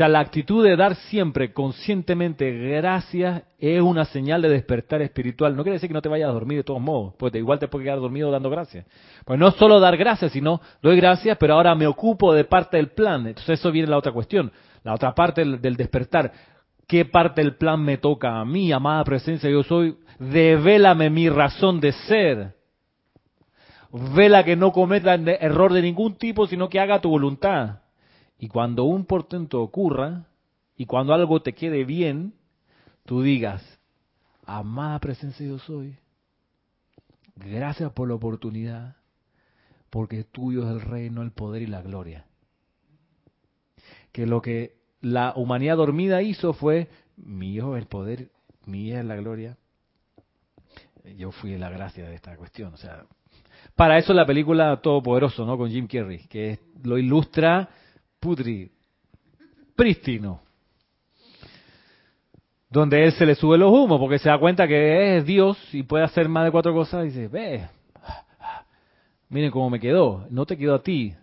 [0.01, 5.55] Sea, la actitud de dar siempre conscientemente gracias es una señal de despertar espiritual.
[5.55, 7.69] No quiere decir que no te vayas a dormir de todos modos, porque igual te
[7.69, 8.87] puedes quedar dormido dando gracias.
[9.27, 12.93] Pues no solo dar gracias, sino doy gracias, pero ahora me ocupo de parte del
[12.93, 13.27] plan.
[13.27, 14.51] Entonces eso viene la otra cuestión,
[14.85, 16.33] la otra parte del, del despertar.
[16.89, 19.51] ¿Qué parte del plan me toca a mí, amada presencia?
[19.51, 22.55] Yo soy, devélame mi razón de ser.
[23.93, 27.80] Vela que no cometa error de ningún tipo, sino que haga tu voluntad.
[28.41, 30.25] Y cuando un portento ocurra,
[30.75, 32.33] y cuando algo te quede bien,
[33.05, 33.63] tú digas,
[34.47, 35.99] amada presencia yo soy,
[37.37, 38.97] gracias por la oportunidad,
[39.91, 42.25] porque tuyo es el reino, el poder y la gloria.
[44.11, 48.31] Que lo que la humanidad dormida hizo fue, mío el poder,
[48.65, 49.59] mía es la gloria.
[51.19, 52.73] Yo fui la gracia de esta cuestión.
[52.73, 53.05] O sea,
[53.77, 55.59] para eso la película Todopoderoso, ¿no?
[55.59, 57.69] Con Jim Carrey, que lo ilustra
[58.21, 58.71] putri,
[59.75, 60.43] prístino.
[62.69, 65.83] Donde él se le sube los humos porque se da cuenta que es Dios y
[65.83, 67.69] puede hacer más de cuatro cosas y dice, ve,
[69.29, 71.15] miren cómo me quedó, no te quedó a ti.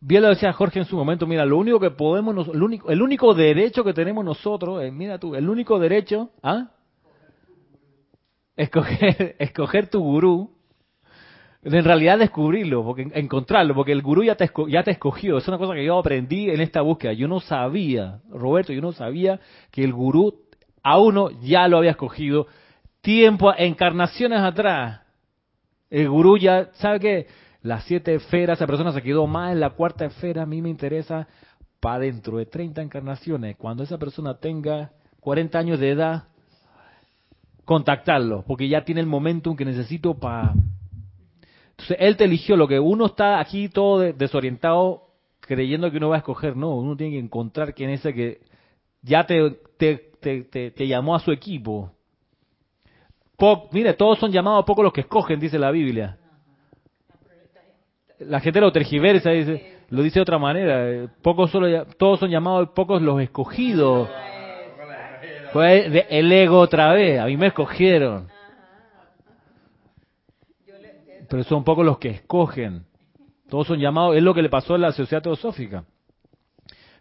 [0.00, 3.00] Bien lo decía Jorge en su momento, mira, lo único que podemos, el único, el
[3.00, 6.70] único derecho que tenemos nosotros, mira tú, el único derecho, ¿ah?
[8.54, 10.57] Escoger, escoger tu gurú
[11.62, 15.38] en realidad descubrirlo, porque encontrarlo, porque el gurú ya te, ya te escogió.
[15.38, 17.12] Es una cosa que yo aprendí en esta búsqueda.
[17.12, 19.40] Yo no sabía, Roberto, yo no sabía
[19.70, 20.42] que el gurú
[20.82, 22.46] a uno ya lo había escogido
[23.00, 25.00] tiempo, encarnaciones atrás.
[25.90, 27.26] El gurú ya, ¿sabe qué?
[27.62, 30.68] Las siete esferas, esa persona se quedó más en la cuarta esfera, a mí me
[30.68, 31.26] interesa
[31.80, 36.24] para dentro de 30 encarnaciones, cuando esa persona tenga 40 años de edad,
[37.64, 40.54] contactarlo, porque ya tiene el momentum que necesito para
[41.78, 45.04] entonces, él te eligió lo que uno está aquí todo desorientado
[45.40, 46.56] creyendo que uno va a escoger.
[46.56, 48.40] No, uno tiene que encontrar quién es ese que
[49.00, 51.92] ya te, te, te, llamó a su equipo.
[53.70, 56.18] mire, todos son llamados, pocos los que escogen, dice la Biblia.
[58.18, 61.08] La gente lo tergiversa, dice, lo dice de otra manera.
[61.22, 64.08] Pocos solo, todos son llamados, pocos los escogidos.
[65.52, 68.28] Fue el ego otra vez, a mí me escogieron
[71.28, 72.84] pero son pocos los que escogen.
[73.48, 75.84] Todos son llamados, es lo que le pasó a la sociedad teosófica.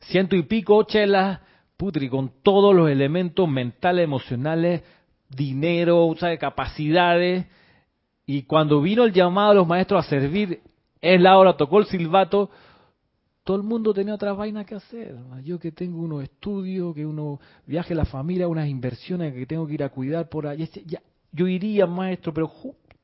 [0.02, 1.42] Ciento y pico chelas,
[1.76, 4.84] putri, con todos los elementos mentales, emocionales,
[5.30, 6.38] dinero, ¿sabe?
[6.38, 7.46] capacidades.
[8.26, 10.62] Y cuando vino el llamado a los maestros a servir,
[11.02, 12.50] es la hora, tocó el silbato,
[13.44, 15.16] todo el mundo tenía otras vainas que hacer.
[15.44, 19.66] Yo que tengo unos estudios, que uno viaje a la familia, unas inversiones que tengo
[19.68, 20.70] que ir a cuidar por ahí.
[21.32, 22.52] yo iría, maestro, pero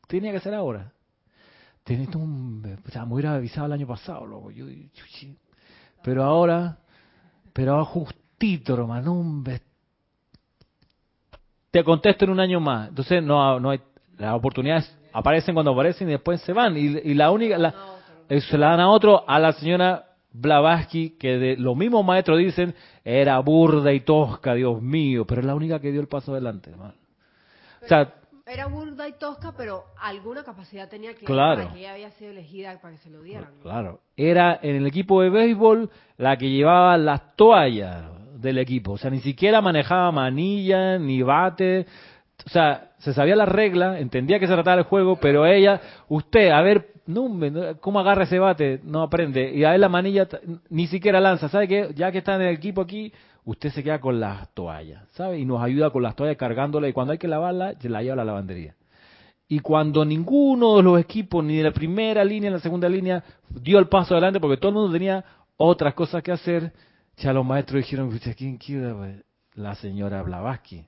[0.08, 0.92] tenía que hacer ahora
[1.84, 4.52] tenés un, o sea, me hubiera avisado el año pasado, loco.
[4.52, 4.66] Yo,
[6.04, 6.78] pero ahora,
[7.54, 9.44] pero ahora justito, hermano, un
[11.74, 12.90] te contesto en un año más.
[12.90, 13.82] Entonces no, no hay,
[14.20, 16.78] las oportunidades aparecen cuando aparecen y después se van.
[16.78, 17.74] Y, la única, la,
[18.30, 22.76] se la dan a otro, a la señora Blavatsky, que de los mismos maestros dicen,
[23.04, 26.70] era burda y tosca, Dios mío, pero es la única que dio el paso adelante,
[26.70, 26.94] hermano.
[27.84, 28.14] O sea,
[28.46, 31.72] era burda y tosca, pero alguna capacidad tenía que claro.
[31.74, 33.52] que ella había sido elegida para que se lo dieran.
[33.62, 38.04] Claro, era en el equipo de béisbol la que llevaba las toallas
[38.36, 41.86] del equipo, o sea, ni siquiera manejaba manilla ni bate,
[42.46, 45.80] o sea, se sabía la regla, entendía que se trataba el juego, pero ella,
[46.10, 47.30] usted, a ver, no,
[47.80, 48.82] ¿cómo agarra ese bate?
[48.84, 50.28] No aprende, y a ver la manilla
[50.70, 51.90] ni siquiera lanza, ¿sabe qué?
[51.96, 53.14] Ya que está en el equipo aquí,
[53.46, 55.40] usted se queda con las toallas, ¿sabe?
[55.40, 58.14] Y nos ayuda con las toallas cargándola y cuando hay que lavarla, se la lleva
[58.14, 58.76] a la lavandería.
[59.48, 63.24] Y cuando ninguno de los equipos, ni de la primera línea ni la segunda línea,
[63.50, 65.24] dio el paso adelante porque todo el mundo tenía
[65.58, 66.72] otras cosas que hacer,
[67.18, 69.24] ya los maestros dijeron, ¿quién quiere?
[69.54, 70.88] La señora Blavatsky.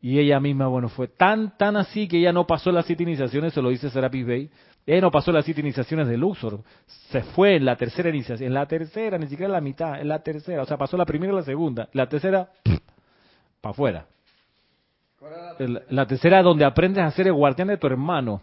[0.00, 3.52] Y ella misma, bueno, fue tan, tan así que ella no pasó las siete iniciaciones,
[3.52, 4.50] se lo dice Serapis Bey,
[4.88, 6.60] ella no pasó las siete iniciaciones de Luxor.
[6.86, 8.46] Se fue en la tercera iniciación.
[8.46, 10.62] En la tercera, ni siquiera en la mitad, en la tercera.
[10.62, 11.90] O sea, pasó la primera y la segunda.
[11.92, 12.48] La tercera,
[13.60, 14.06] para afuera.
[15.90, 18.40] La tercera donde aprendes a ser el guardián de tu hermano.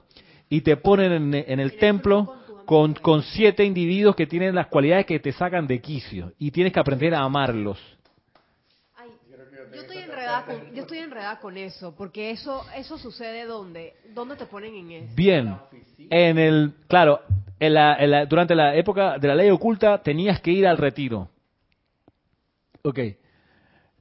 [0.47, 5.19] Y te ponen en, el templo con, con siete individuos que tienen las cualidades que
[5.19, 6.31] te sacan de quicio.
[6.38, 7.79] Y tienes que aprender a amarlos
[9.75, 15.13] yo estoy enredada con eso, porque eso eso sucede donde, ¿dónde te ponen en eso?
[15.15, 15.55] Bien,
[16.09, 17.21] en el, claro,
[17.59, 21.30] en la, durante la época de la ley oculta tenías que ir al retiro.
[22.84, 22.99] Ok,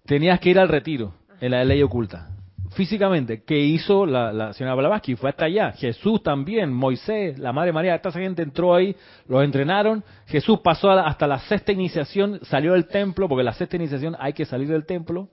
[0.07, 2.31] tenías que ir al retiro en la ley oculta.
[2.75, 5.73] físicamente, que hizo la, la señora Blavatsky, fue hasta allá.
[5.73, 8.95] Jesús también, Moisés, la Madre María, toda esa gente entró ahí,
[9.27, 10.05] los entrenaron.
[10.27, 14.45] Jesús pasó hasta la sexta iniciación, salió del templo, porque la sexta iniciación hay que
[14.45, 15.29] salir del templo,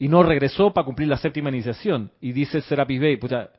[0.00, 2.10] y no regresó para cumplir la séptima iniciación.
[2.22, 3.50] Y dice Serapis Bey, pucha,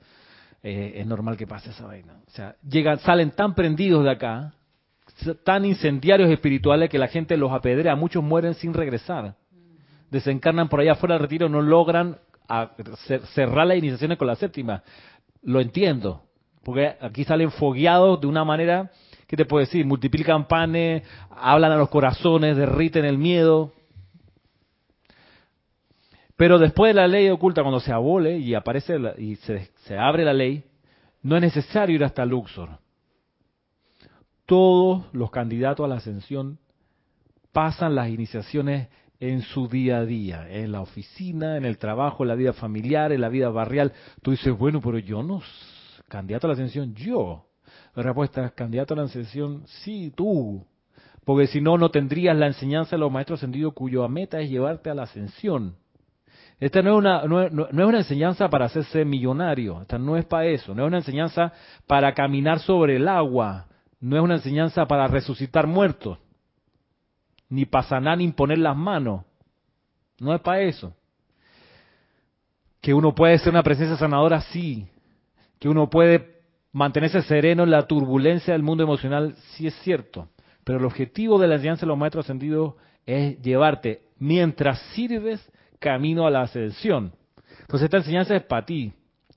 [0.63, 2.15] eh, es normal que pase esa vaina.
[2.27, 4.55] O sea, llegan, salen tan prendidos de acá,
[5.43, 9.35] tan incendiarios espirituales que la gente los apedrea, muchos mueren sin regresar.
[10.09, 12.17] Desencarnan por allá afuera del retiro, no logran
[13.35, 14.81] cerrar las iniciaciones con la séptima.
[15.43, 16.23] Lo entiendo,
[16.63, 18.89] porque aquí salen fogueados de una manera,
[19.27, 19.85] ¿qué te puedo decir?
[19.85, 23.73] Multiplican panes, hablan a los corazones, derriten el miedo.
[26.41, 30.25] Pero después de la ley oculta, cuando se abole y aparece y se, se abre
[30.25, 30.63] la ley,
[31.21, 32.81] no es necesario ir hasta Luxor
[34.51, 36.59] todos los candidatos a la ascensión
[37.53, 38.89] pasan las iniciaciones
[39.21, 43.13] en su día a día, en la oficina, en el trabajo, en la vida familiar,
[43.13, 43.93] en la vida barrial.
[44.21, 45.41] Tú dices, bueno, pero yo no,
[46.09, 47.45] candidato a la ascensión, yo.
[47.95, 50.65] La respuesta es, candidato a la ascensión, sí, tú.
[51.23, 54.89] Porque si no, no tendrías la enseñanza de los maestros ascendidos cuyo meta es llevarte
[54.89, 55.77] a la ascensión.
[56.61, 60.25] Esta no es, una, no, no es una enseñanza para hacerse millonario, esta no es
[60.25, 61.51] para eso, no es una enseñanza
[61.87, 63.65] para caminar sobre el agua,
[63.99, 66.19] no es una enseñanza para resucitar muertos,
[67.49, 69.23] ni para sanar ni imponer las manos.
[70.19, 70.93] No es para eso.
[72.79, 74.87] Que uno puede ser una presencia sanadora, sí.
[75.57, 76.41] Que uno puede
[76.71, 80.29] mantenerse sereno en la turbulencia del mundo emocional, sí es cierto.
[80.63, 82.75] Pero el objetivo de la enseñanza de los maestros ascendidos
[83.07, 85.51] es llevarte, mientras sirves,
[85.81, 87.11] camino a la ascensión.
[87.61, 88.93] Entonces esta enseñanza es para ti.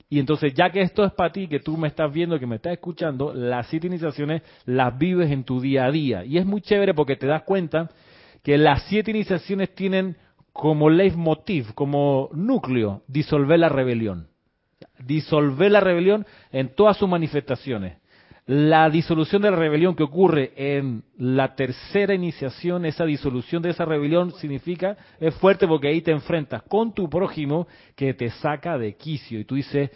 [0.08, 2.56] Y entonces, ya que esto es para ti, que tú me estás viendo, que me
[2.56, 6.24] estás escuchando, las siete iniciaciones las vives en tu día a día.
[6.24, 7.90] Y es muy chévere porque te das cuenta
[8.42, 10.16] que las siete iniciaciones tienen
[10.52, 14.28] como leitmotiv, como núcleo, disolver la rebelión.
[15.00, 17.96] Disolver la rebelión en todas sus manifestaciones.
[18.46, 23.86] La disolución de la rebelión que ocurre en la tercera iniciación, esa disolución de esa
[23.86, 27.66] rebelión significa, es fuerte porque ahí te enfrentas con tu prójimo
[27.96, 29.40] que te saca de quicio.
[29.40, 29.90] Y tú dices,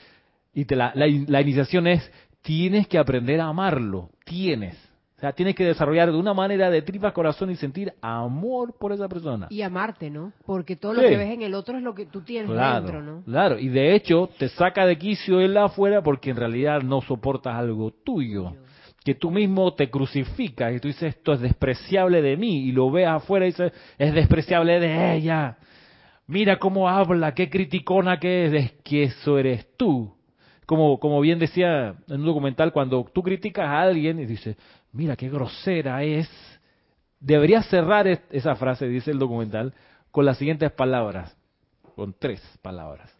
[0.54, 4.87] y te la, la iniciación es, tienes que aprender a amarlo, tienes.
[5.18, 8.92] O sea, tienes que desarrollar de una manera de tripas corazón y sentir amor por
[8.92, 9.48] esa persona.
[9.50, 10.32] Y amarte, ¿no?
[10.46, 13.24] Porque todo lo que ves en el otro es lo que tú tienes dentro, ¿no?
[13.24, 17.56] Claro, y de hecho te saca de quicio él afuera porque en realidad no soportas
[17.56, 18.54] algo tuyo.
[19.04, 22.88] Que tú mismo te crucificas y tú dices, esto es despreciable de mí, y lo
[22.88, 25.58] ves afuera y dices, es despreciable de ella.
[26.28, 30.14] Mira cómo habla, qué criticona que es, es que eso eres tú.
[30.66, 34.54] Como, como bien decía en un documental, cuando tú criticas a alguien y dices,
[34.98, 36.28] mira qué grosera es.
[37.20, 39.72] Debería cerrar esa frase, dice el documental,
[40.10, 41.36] con las siguientes palabras,
[41.94, 43.10] con tres palabras,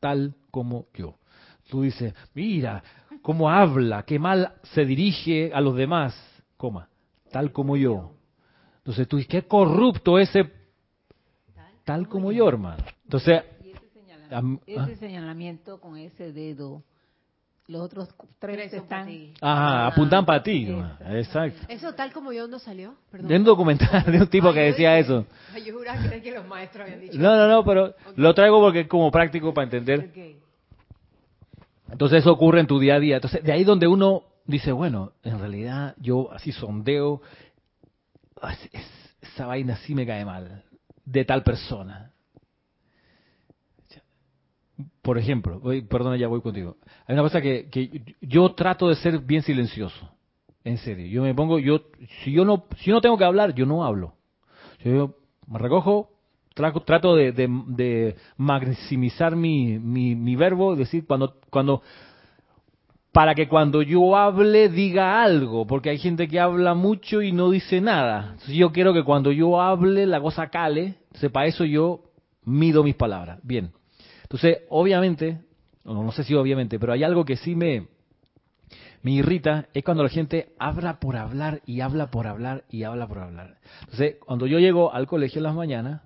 [0.00, 1.16] tal como yo.
[1.68, 2.82] Tú dices, mira
[3.22, 6.14] cómo habla, qué mal se dirige a los demás,
[6.58, 6.88] coma,
[7.30, 8.12] tal como yo.
[8.78, 10.50] Entonces tú dices, qué corrupto ese,
[11.84, 12.84] tal como yo, hermano.
[13.04, 13.42] Entonces,
[14.66, 16.82] ese señalamiento con ese dedo
[17.68, 18.08] los otros
[18.38, 19.08] tres, están...
[19.40, 20.68] Ajá, apuntan para ti.
[21.10, 21.66] Exacto.
[21.68, 22.94] ¿Eso tal como yo no salió?
[23.12, 25.26] De un documental de un tipo que decía eso.
[25.64, 28.88] Yo juraba que los maestros habían dicho No, no, no, pero lo traigo porque es
[28.88, 30.10] como práctico para entender.
[31.90, 33.16] Entonces eso ocurre en tu día a día.
[33.16, 37.22] Entonces de ahí donde uno dice, bueno, en realidad yo así sondeo,
[39.22, 40.64] esa vaina sí me cae mal,
[41.04, 42.11] de tal persona
[45.02, 46.76] por ejemplo, perdona, ya voy contigo.
[47.06, 50.08] Hay una cosa que, que, yo trato de ser bien silencioso.
[50.64, 51.06] En serio.
[51.06, 51.82] Yo me pongo, yo,
[52.22, 54.14] si yo no, si yo no tengo que hablar, yo no hablo.
[54.84, 55.16] Yo
[55.48, 56.10] me recojo,
[56.54, 61.82] trato, trato de, de, maximizar mi, mi, verbo, decir, cuando, cuando,
[63.10, 67.50] para que cuando yo hable diga algo, porque hay gente que habla mucho y no
[67.50, 68.30] dice nada.
[68.34, 72.04] Entonces yo quiero que cuando yo hable la cosa cale, sepa eso yo
[72.44, 73.40] mido mis palabras.
[73.42, 73.72] Bien.
[74.32, 75.42] Entonces, obviamente,
[75.84, 77.88] no, no sé si obviamente, pero hay algo que sí me,
[79.02, 83.06] me irrita, es cuando la gente habla por hablar y habla por hablar y habla
[83.06, 83.58] por hablar.
[83.80, 86.00] Entonces, cuando yo llego al colegio en las mañanas,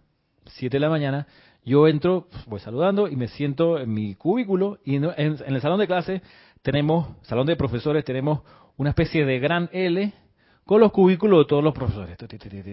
[0.47, 1.29] 7 de la mañana,
[1.65, 5.79] yo entro, voy saludando y me siento en mi cubículo y en, en, el salón
[5.79, 6.21] de clase
[6.63, 8.41] tenemos, salón de profesores, tenemos
[8.77, 10.13] una especie de gran L
[10.65, 12.19] con los cubículos de todos los profesores,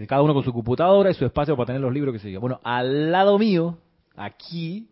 [0.07, 2.41] cada uno con su computadora y su espacio para tener los libros que se yo.
[2.41, 3.77] Bueno, al lado mío,
[4.15, 4.89] aquí,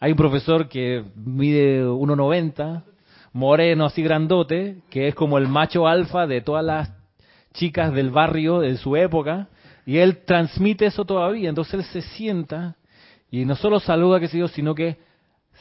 [0.00, 2.84] hay un profesor que mide 1,90,
[3.32, 6.92] moreno así grandote, que es como el macho alfa de todas las
[7.52, 9.48] chicas del barrio de su época,
[9.86, 11.48] y él transmite eso todavía.
[11.48, 12.76] Entonces él se sienta
[13.30, 14.98] y no solo saluda, que sé yo, sino que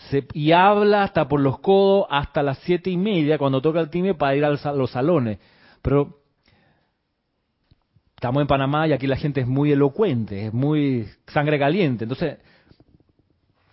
[0.09, 3.89] se, y habla hasta por los codos hasta las siete y media cuando toca el
[3.89, 5.39] timbre para ir a los salones.
[5.81, 6.19] Pero
[8.15, 12.03] estamos en Panamá y aquí la gente es muy elocuente, es muy sangre caliente.
[12.05, 12.39] Entonces,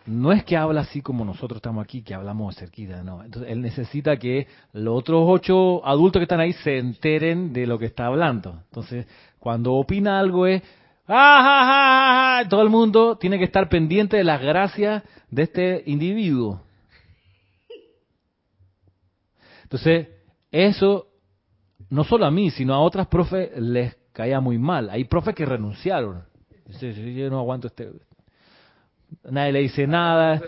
[0.07, 3.23] no es que habla así como nosotros estamos aquí, que hablamos cerquita, no.
[3.23, 7.79] Entonces, él necesita que los otros ocho adultos que están ahí se enteren de lo
[7.79, 8.61] que está hablando.
[8.65, 9.07] Entonces,
[9.39, 10.63] cuando opina algo es,
[11.09, 16.63] ¡Ah, Todo el mundo tiene que estar pendiente de las gracias de este individuo.
[19.65, 20.09] Entonces,
[20.51, 21.09] eso
[21.91, 24.91] no solo a mí, sino a otras profes les caía muy mal.
[24.91, 26.25] Hay profes que renunciaron.
[26.81, 27.91] Yo no aguanto este.
[29.31, 30.41] Nadie le dice nada.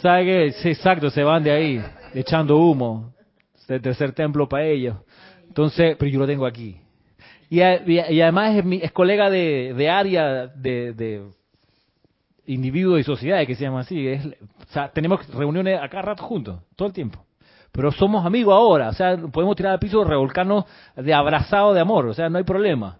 [0.00, 0.52] ¿Sabe?
[0.52, 1.84] Sí, exacto, se van de ahí,
[2.14, 3.12] echando humo.
[3.68, 4.96] El tercer templo para ellos.
[5.46, 6.80] Entonces, pero yo lo tengo aquí.
[7.50, 11.22] Y, además es, es, colega de, área de, de
[12.46, 14.08] individuos y sociedades que se llama así.
[14.08, 14.26] Es,
[14.92, 17.24] tenemos reuniones acá rato juntos, todo el tiempo.
[17.72, 20.64] Pero somos amigos ahora, o sea, podemos tirar al piso, revolcarnos
[20.96, 22.98] de abrazado de amor, o sea, no hay problema.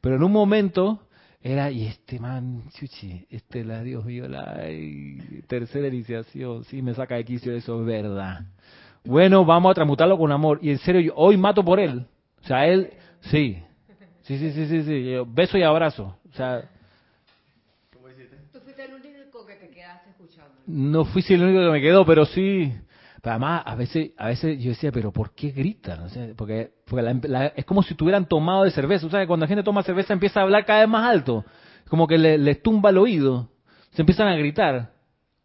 [0.00, 1.00] Pero en un momento
[1.42, 4.60] era, y este man, chuchi, este la Dios mío, la
[5.46, 8.40] tercera iniciación, sí me saca de quicio, eso es verdad.
[9.04, 10.58] Bueno, vamos a transmutarlo con amor.
[10.60, 12.06] Y en serio, yo hoy mato por él.
[12.42, 13.62] O sea, él, sí,
[14.30, 15.14] Sí, sí, sí, sí, sí.
[15.26, 16.16] Beso y abrazo.
[16.28, 16.62] O sea.
[17.90, 20.54] ¿Tú fuiste el único que te quedaste escuchando?
[20.66, 22.72] No fui el único que me quedó, pero sí.
[23.22, 26.06] Pero además, a veces, a veces yo decía, pero ¿por qué gritan?
[26.36, 29.06] porque porque es como si tuvieran tomado de cerveza.
[29.06, 31.44] O sea, cuando la gente toma cerveza empieza a hablar cada vez más alto.
[31.88, 33.48] Como que les le tumba el oído.
[33.90, 34.92] Se empiezan a gritar.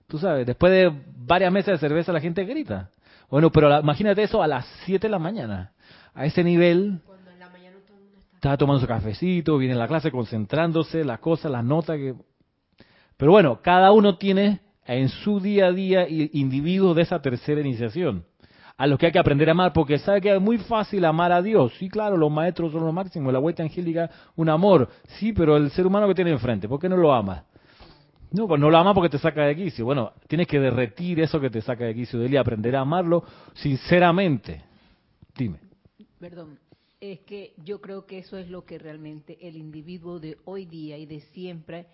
[0.07, 2.91] Tú sabes, después de varias mesas de cerveza la gente grita.
[3.29, 5.73] Bueno, pero imagínate eso a las 7 de la mañana.
[6.13, 7.01] A ese nivel
[8.35, 12.13] estaba tomando su cafecito, viene a la clase concentrándose, las cosas, las notas que...
[13.17, 18.25] Pero bueno, cada uno tiene en su día a día individuos de esa tercera iniciación,
[18.77, 21.31] a los que hay que aprender a amar, porque sabe que es muy fácil amar
[21.31, 21.73] a Dios.
[21.79, 24.89] Sí, claro, los maestros son los máximos, la vuelta angélica, un amor.
[25.17, 27.45] Sí, pero el ser humano que tiene enfrente, ¿por qué no lo ama?
[28.31, 29.85] No, pues no lo ama porque te saca de quicio.
[29.85, 32.81] Bueno, tienes que derretir eso que te saca de quicio de él y aprender a
[32.81, 33.23] amarlo
[33.53, 34.61] sinceramente.
[35.37, 35.59] Dime.
[36.19, 36.59] Perdón,
[36.99, 40.97] es que yo creo que eso es lo que realmente el individuo de hoy día
[40.97, 41.87] y de siempre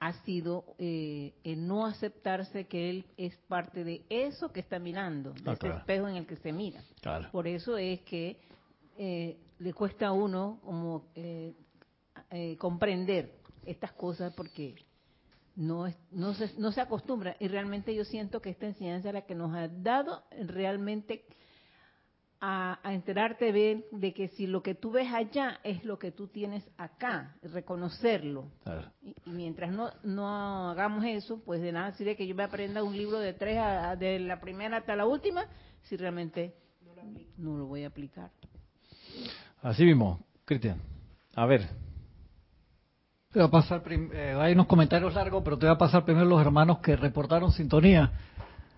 [0.00, 5.32] ha sido eh, el no aceptarse que él es parte de eso que está mirando,
[5.32, 6.82] de ah, ese espejo en el que se mira.
[7.32, 8.38] Por eso es que
[8.98, 11.54] eh, le cuesta a uno como eh,
[12.58, 13.32] comprender
[13.64, 14.74] estas cosas porque
[15.56, 17.36] no, no, se, no se acostumbra.
[17.40, 21.24] Y realmente yo siento que esta enseñanza es la que nos ha dado realmente
[22.40, 26.28] a, enterarte de, de, que si lo que tú ves allá es lo que tú
[26.28, 28.50] tienes acá, reconocerlo.
[29.02, 32.96] Y, mientras no, no hagamos eso, pues de nada sirve que yo me aprenda un
[32.96, 33.58] libro de tres,
[33.98, 35.46] de la primera hasta la última,
[35.82, 36.54] si realmente
[37.38, 38.30] no lo voy a aplicar.
[39.62, 40.80] Así mismo, Cristian.
[41.34, 41.68] A ver.
[43.32, 46.40] Te a pasar, eh, hay unos comentarios largos, pero te voy a pasar primero los
[46.40, 48.12] hermanos que reportaron sintonía.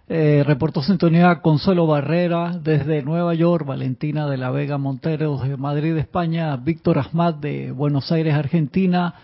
[0.09, 5.97] Eh, reportó sintonía Consuelo Barrera desde Nueva York, Valentina de la Vega Montero de Madrid,
[5.97, 9.15] España, Víctor Asmat de Buenos Aires, Argentina,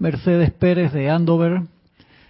[0.00, 1.62] Mercedes Pérez de Andover,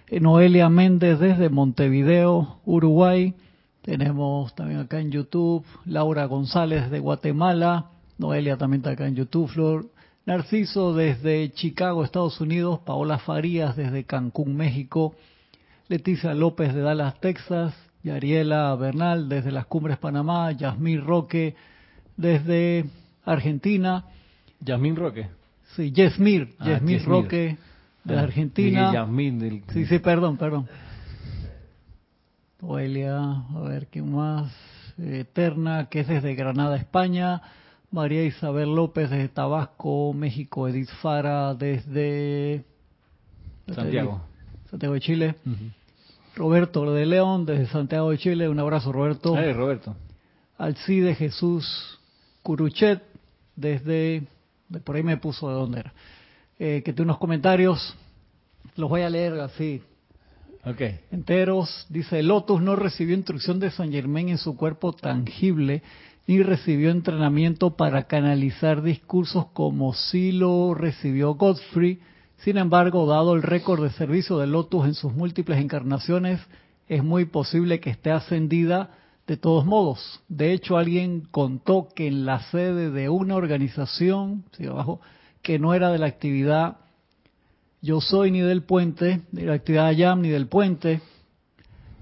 [0.09, 3.33] eh, Noelia Méndez desde Montevideo, Uruguay.
[3.81, 7.87] Tenemos también acá en YouTube Laura González de Guatemala,
[8.19, 9.87] Noelia también está acá en YouTube, Flor.
[10.27, 15.15] Narciso desde Chicago, Estados Unidos, Paola Farías desde Cancún, México,
[15.87, 21.55] Leticia López de Dallas, Texas, Yariela Bernal desde las Cumbres Panamá, Yasmín Roque
[22.17, 22.85] desde
[23.23, 24.05] Argentina.
[24.59, 25.29] Yasmín Roque.
[25.75, 27.57] Sí, Yasmir, ah, Roque
[28.03, 28.93] de ah, Argentina.
[28.93, 30.67] Yasmín Sí, sí, perdón, perdón.
[32.61, 34.53] Oelia, a ver, ¿qué más?
[34.97, 37.41] Eterna, que es desde Granada, España.
[37.89, 40.67] María Isabel López desde Tabasco, México.
[40.67, 42.63] Edith Fara desde...
[43.67, 44.21] Santiago.
[44.69, 45.35] Santiago de Chile.
[46.35, 48.49] Roberto de León, desde Santiago de Chile.
[48.49, 49.35] Un abrazo, Roberto.
[49.37, 49.95] Hey, Roberto.
[50.57, 51.99] Alcide Jesús
[52.41, 53.03] Curuchet,
[53.55, 54.23] desde.
[54.83, 55.93] Por ahí me puso de dónde era.
[56.57, 57.95] Eh, que tiene unos comentarios.
[58.75, 59.81] Los voy a leer así.
[60.65, 61.01] Okay.
[61.11, 61.85] Enteros.
[61.89, 65.83] Dice: Lotus no recibió instrucción de San Germán en su cuerpo tangible,
[66.25, 71.99] ni recibió entrenamiento para canalizar discursos como sí lo recibió Godfrey
[72.43, 76.41] sin embargo, dado el récord de servicio de Lotus en sus múltiples encarnaciones,
[76.89, 78.91] es muy posible que esté ascendida
[79.25, 80.21] de todos modos.
[80.27, 84.43] De hecho, alguien contó que en la sede de una organización,
[85.41, 86.79] que no era de la actividad
[87.81, 90.99] Yo Soy ni del puente, de la actividad YAM ni del puente,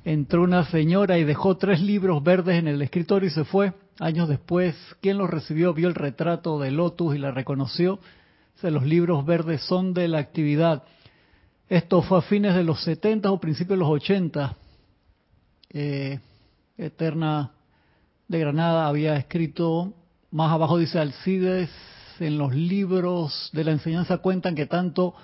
[0.03, 3.73] entró una señora y dejó tres libros verdes en el escritorio y se fue.
[3.99, 7.99] Años después, quien los recibió vio el retrato de Lotus y la reconoció.
[8.69, 10.83] Los libros verdes son de la actividad.
[11.69, 14.55] Esto fue a fines de los 70 o principios de los 80.
[15.69, 16.19] Eh,
[16.77, 17.51] Eterna
[18.27, 19.93] de Granada había escrito,
[20.29, 21.69] más abajo dice Alcides,
[22.19, 25.15] en los libros de la enseñanza cuentan que tanto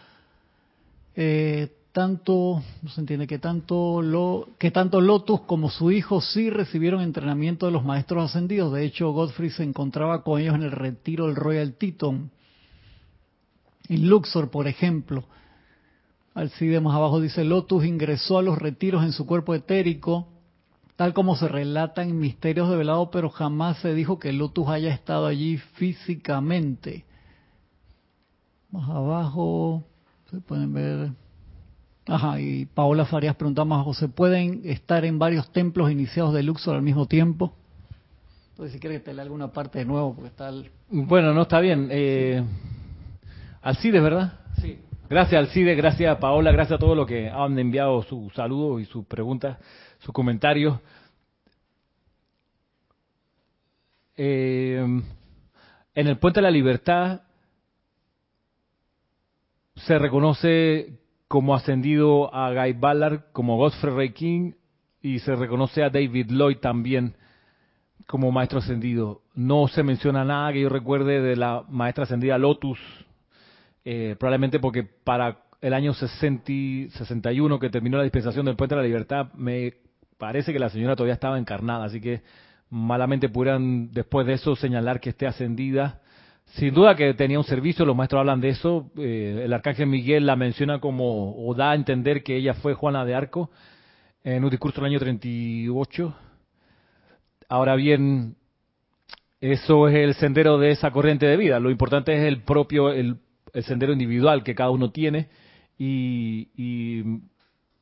[1.15, 6.51] eh, tanto, no se entiende que tanto lo, que tanto Lotus como su hijo sí
[6.51, 8.71] recibieron entrenamiento de los maestros ascendidos.
[8.71, 12.29] De hecho, Godfrey se encontraba con ellos en el retiro del Royal Teton.
[13.89, 15.23] En Luxor, por ejemplo.
[16.33, 20.27] Alcide más abajo dice, Lotus ingresó a los retiros en su cuerpo etérico,
[20.95, 24.93] tal como se relata en Misterios de Velado, pero jamás se dijo que Lotus haya
[24.93, 27.05] estado allí físicamente.
[28.71, 29.83] Más abajo,
[30.29, 31.11] se pueden ver
[32.07, 36.75] Ajá, y Paola Farías preguntaba más, ¿se pueden estar en varios templos iniciados de Luxor
[36.75, 37.53] al mismo tiempo?
[38.51, 40.51] Entonces, si quieres que te lea alguna parte de nuevo, porque está
[40.89, 41.89] Bueno, no, está bien.
[41.91, 42.43] Eh,
[43.61, 44.39] Alcides, ¿verdad?
[44.61, 44.79] Sí.
[45.09, 49.05] Gracias, Alcides, gracias, Paola, gracias a todos los que han enviado sus saludos y sus
[49.05, 49.57] preguntas,
[49.99, 50.79] sus comentarios.
[54.17, 54.85] Eh,
[55.95, 57.21] en el Puente de la Libertad
[59.75, 64.51] se reconoce como ascendido a Guy Ballard como Godfrey Ray King
[65.01, 67.15] y se reconoce a David Lloyd también
[68.07, 69.21] como maestro ascendido.
[69.35, 72.79] No se menciona nada que yo recuerde de la maestra ascendida Lotus,
[73.89, 78.81] eh, probablemente porque para el año 60, 61 que terminó la dispensación del Puente de
[78.81, 79.75] la Libertad, me
[80.17, 82.21] parece que la señora todavía estaba encarnada, así que
[82.69, 86.01] malamente pudieran después de eso señalar que esté ascendida.
[86.47, 88.91] Sin duda que tenía un servicio, los maestros hablan de eso.
[88.97, 93.05] Eh, el arcángel Miguel la menciona como, o da a entender que ella fue Juana
[93.05, 93.51] de Arco
[94.21, 96.13] en un discurso del año 38.
[97.47, 98.35] Ahora bien,
[99.39, 101.57] eso es el sendero de esa corriente de vida.
[101.61, 103.19] Lo importante es el propio, el,
[103.61, 105.29] sendero individual que cada uno tiene
[105.77, 107.03] y,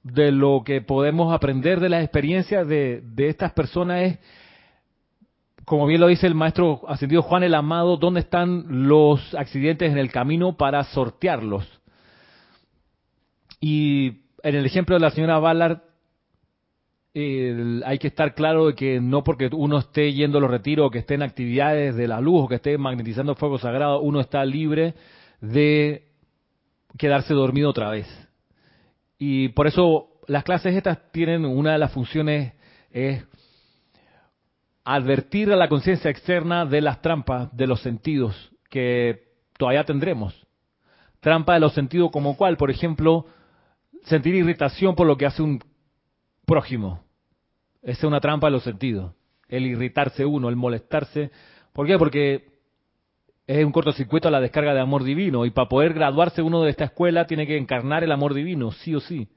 [0.03, 4.19] de lo que podemos aprender de las experiencias de, estas personas es
[5.65, 9.97] como bien lo dice el maestro ascendido Juan el Amado, ¿dónde están los accidentes en
[9.97, 11.67] el camino para sortearlos?
[13.59, 15.81] Y en el ejemplo de la señora Ballard,
[17.15, 20.99] hay que estar claro de que no porque uno esté yendo a los retiros, que
[20.99, 24.93] esté en actividades de la luz, o que esté magnetizando fuego sagrado, uno está libre
[25.41, 26.07] de
[26.97, 28.07] quedarse dormido otra vez.
[29.17, 32.53] Y por eso las clases estas tienen una de las funciones
[32.91, 33.23] es
[34.83, 40.45] advertir a la conciencia externa de las trampas de los sentidos que todavía tendremos.
[41.19, 43.25] Trampa de los sentidos como cuál, por ejemplo,
[44.03, 45.59] sentir irritación por lo que hace un
[46.45, 47.03] prójimo.
[47.81, 49.13] Esa es una trampa de los sentidos.
[49.47, 51.31] El irritarse uno, el molestarse.
[51.73, 51.97] ¿Por qué?
[51.97, 52.54] Porque
[53.47, 56.71] es un cortocircuito a la descarga de amor divino y para poder graduarse uno de
[56.71, 59.27] esta escuela tiene que encarnar el amor divino, sí o sí.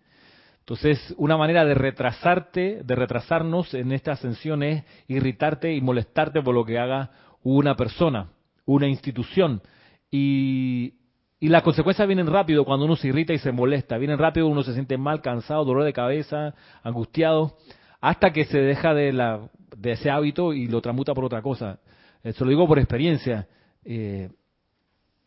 [0.60, 6.54] Entonces, una manera de retrasarte, de retrasarnos en esta ascensión es irritarte y molestarte por
[6.54, 7.10] lo que haga
[7.42, 8.28] una persona,
[8.66, 9.62] una institución.
[10.10, 10.94] Y,
[11.40, 13.96] las consecuencias vienen rápido cuando uno se irrita y se molesta.
[13.96, 17.56] Vienen rápido, uno se siente mal, cansado, dolor de cabeza, angustiado,
[18.00, 21.78] hasta que se deja de, la, de ese hábito y lo transmuta por otra cosa.
[22.22, 23.46] Eso lo digo por experiencia.
[23.84, 24.30] Eh,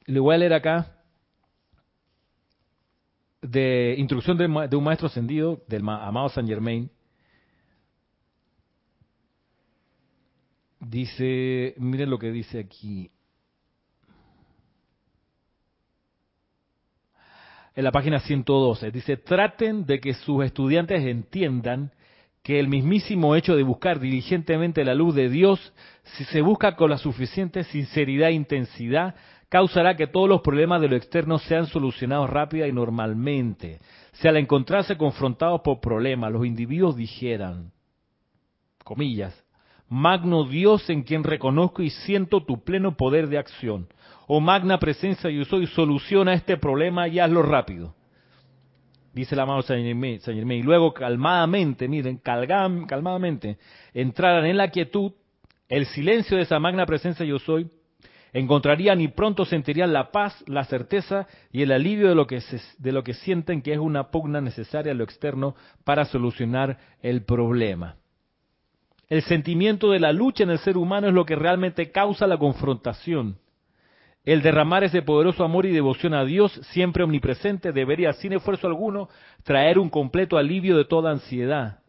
[0.05, 1.01] le voy a leer acá
[3.41, 6.89] de instrucción de, un maestro ascendido, del amado San Germain,
[10.79, 13.11] dice, miren lo que dice aquí.
[17.73, 21.91] En la página 112 dice, traten de que sus estudiantes entiendan
[22.43, 25.73] que el mismísimo hecho de buscar diligentemente la luz de Dios,
[26.03, 29.15] si se busca con la suficiente sinceridad e intensidad,
[29.49, 33.79] causará que todos los problemas de lo externo sean solucionados rápida y normalmente.
[34.13, 37.71] Si al encontrarse confrontados por problemas los individuos dijeran,
[38.83, 39.45] comillas,
[39.91, 43.89] Magno Dios en quien reconozco y siento tu pleno poder de acción,
[44.25, 47.93] o magna presencia yo soy, soluciona este problema y hazlo rápido.
[49.13, 53.57] Dice la mano Saint Germain, y luego calmadamente, miren, calmadamente,
[53.93, 55.11] entraran en la quietud,
[55.67, 57.69] el silencio de esa magna presencia yo soy,
[58.33, 62.41] encontrarían y pronto sentirían la paz, la certeza y el alivio de lo que,
[62.77, 67.23] de lo que sienten que es una pugna necesaria a lo externo para solucionar el
[67.23, 67.97] problema.
[69.09, 72.37] El sentimiento de la lucha en el ser humano es lo que realmente causa la
[72.37, 73.40] confrontación.
[74.23, 79.09] El derramar ese poderoso amor y devoción a Dios, siempre omnipresente, debería, sin esfuerzo alguno,
[79.43, 81.79] traer un completo alivio de toda ansiedad.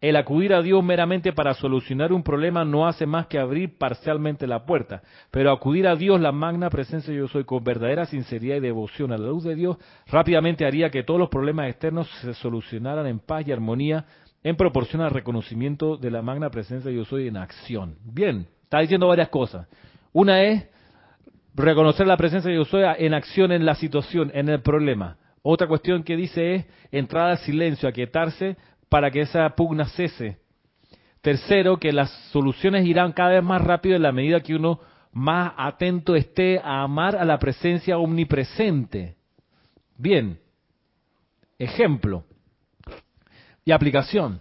[0.00, 4.46] El acudir a Dios meramente para solucionar un problema no hace más que abrir parcialmente
[4.46, 5.02] la puerta,
[5.32, 9.18] pero acudir a Dios, la magna presencia yo soy, con verdadera sinceridad y devoción a
[9.18, 13.48] la luz de Dios, rápidamente haría que todos los problemas externos se solucionaran en paz
[13.48, 14.04] y armonía
[14.44, 17.96] en proporción al reconocimiento de la magna presencia yo soy en acción.
[18.04, 19.66] Bien, está diciendo varias cosas.
[20.18, 20.66] Una es
[21.54, 25.16] reconocer la presencia de yo soy en acción en la situación, en el problema.
[25.42, 28.56] Otra cuestión que dice es entrar al silencio, aquietarse
[28.88, 30.40] para que esa pugna cese.
[31.20, 34.80] Tercero, que las soluciones irán cada vez más rápido en la medida que uno
[35.12, 39.14] más atento esté a amar a la presencia omnipresente.
[39.96, 40.40] Bien,
[41.60, 42.24] ejemplo
[43.64, 44.40] y aplicación.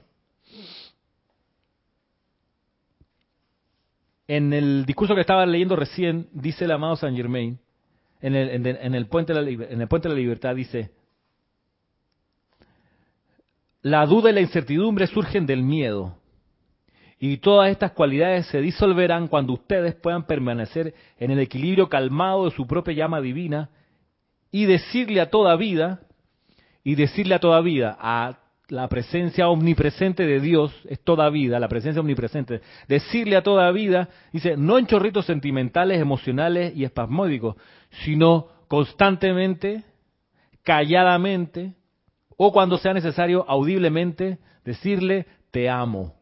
[4.27, 7.59] En el discurso que estaba leyendo recién, dice el amado Saint Germain,
[8.21, 10.91] en el, Puente de la Libertad, dice,
[13.81, 16.17] la duda y la incertidumbre surgen del miedo.
[17.19, 22.51] Y todas estas cualidades se disolverán cuando ustedes puedan permanecer en el equilibrio calmado de
[22.51, 23.69] su propia llama divina
[24.51, 26.01] y decirle a toda vida,
[26.83, 28.39] y decirle a toda vida, a
[28.69, 34.09] la presencia omnipresente de Dios, es toda vida, la presencia omnipresente, decirle a toda vida,
[34.33, 37.55] dice, no en chorritos sentimentales, emocionales y espasmódicos,
[38.03, 39.83] sino constantemente,
[40.63, 41.73] calladamente,
[42.35, 46.13] o cuando sea necesario audiblemente decirle te amo.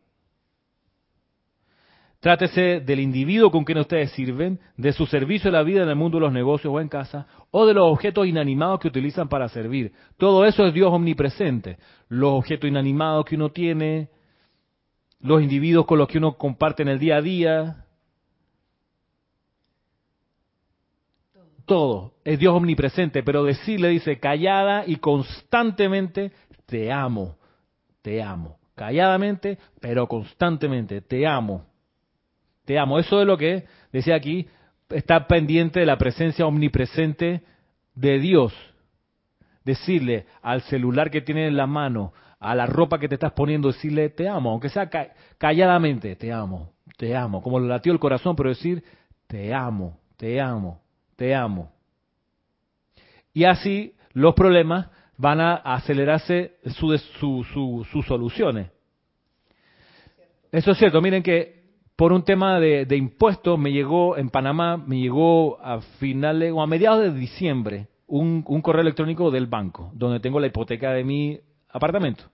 [2.25, 5.95] Trátese del individuo con quien ustedes sirven, de su servicio a la vida en el
[5.95, 9.47] mundo de los negocios o en casa, o de los objetos inanimados que utilizan para
[9.47, 9.93] servir.
[10.17, 11.77] Todo eso es Dios omnipresente.
[12.09, 14.09] Los objetos inanimados que uno tiene,
[15.19, 17.85] los individuos con los que uno comparte en el día a día.
[21.67, 26.31] Todo es Dios omnipresente, pero decirle dice callada y constantemente,
[26.65, 27.37] te amo,
[28.01, 28.57] te amo.
[28.73, 31.67] Calladamente, pero constantemente, te amo
[32.65, 32.99] te amo.
[32.99, 34.47] Eso es lo que decía aquí,
[34.89, 37.41] está pendiente de la presencia omnipresente
[37.93, 38.53] de Dios.
[39.63, 43.71] Decirle al celular que tienes en la mano, a la ropa que te estás poniendo,
[43.71, 44.89] decirle te amo, aunque sea
[45.37, 48.83] calladamente, te amo, te amo, como le latió el corazón, pero decir
[49.27, 50.81] te amo, te amo,
[51.15, 51.71] te amo.
[53.33, 54.87] Y así los problemas
[55.17, 58.69] van a acelerarse sus soluciones.
[60.51, 61.64] Eso es cierto, miren que
[61.95, 66.67] por un tema de, impuestos, me llegó en Panamá, me llegó a finales o a
[66.67, 71.39] mediados de diciembre un, correo electrónico del banco, donde tengo la hipoteca de mi
[71.69, 72.25] apartamento.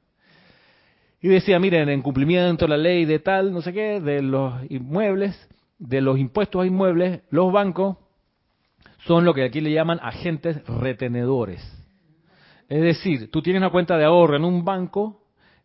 [1.22, 4.54] Y decía, miren, en cumplimiento de la ley de tal, no sé qué, de los
[4.72, 7.98] inmuebles, de los impuestos a inmuebles, los bancos
[9.06, 11.62] son lo que aquí le llaman agentes retenedores.
[12.68, 15.21] Es decir, tú tienes una cuenta de ahorro en un banco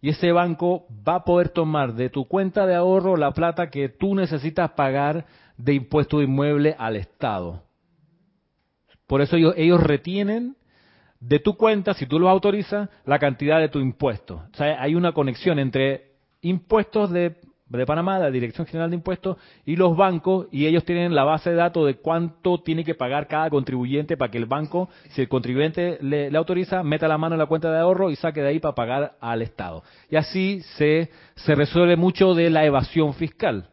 [0.07, 3.89] y ese banco va a poder tomar de tu cuenta de ahorro la plata que
[3.89, 5.27] tú necesitas pagar
[5.57, 7.65] de impuesto de inmueble al Estado.
[9.09, 10.55] Por eso ellos, retienen
[11.19, 14.45] de tu cuenta, si tú los autorizas, la cantidad de tu impuesto.
[14.53, 19.37] O sea, hay una conexión entre impuestos de de Panamá, la Dirección General de Impuestos,
[19.65, 23.27] y los bancos, y ellos tienen la base de datos de cuánto tiene que pagar
[23.27, 27.41] cada contribuyente para que el banco, si el contribuyente le, autoriza, meta la mano en
[27.41, 29.83] la cuenta de ahorro y saque de ahí para pagar al Estado.
[30.09, 33.69] Y así se, se resuelve mucho de la evasión fiscal.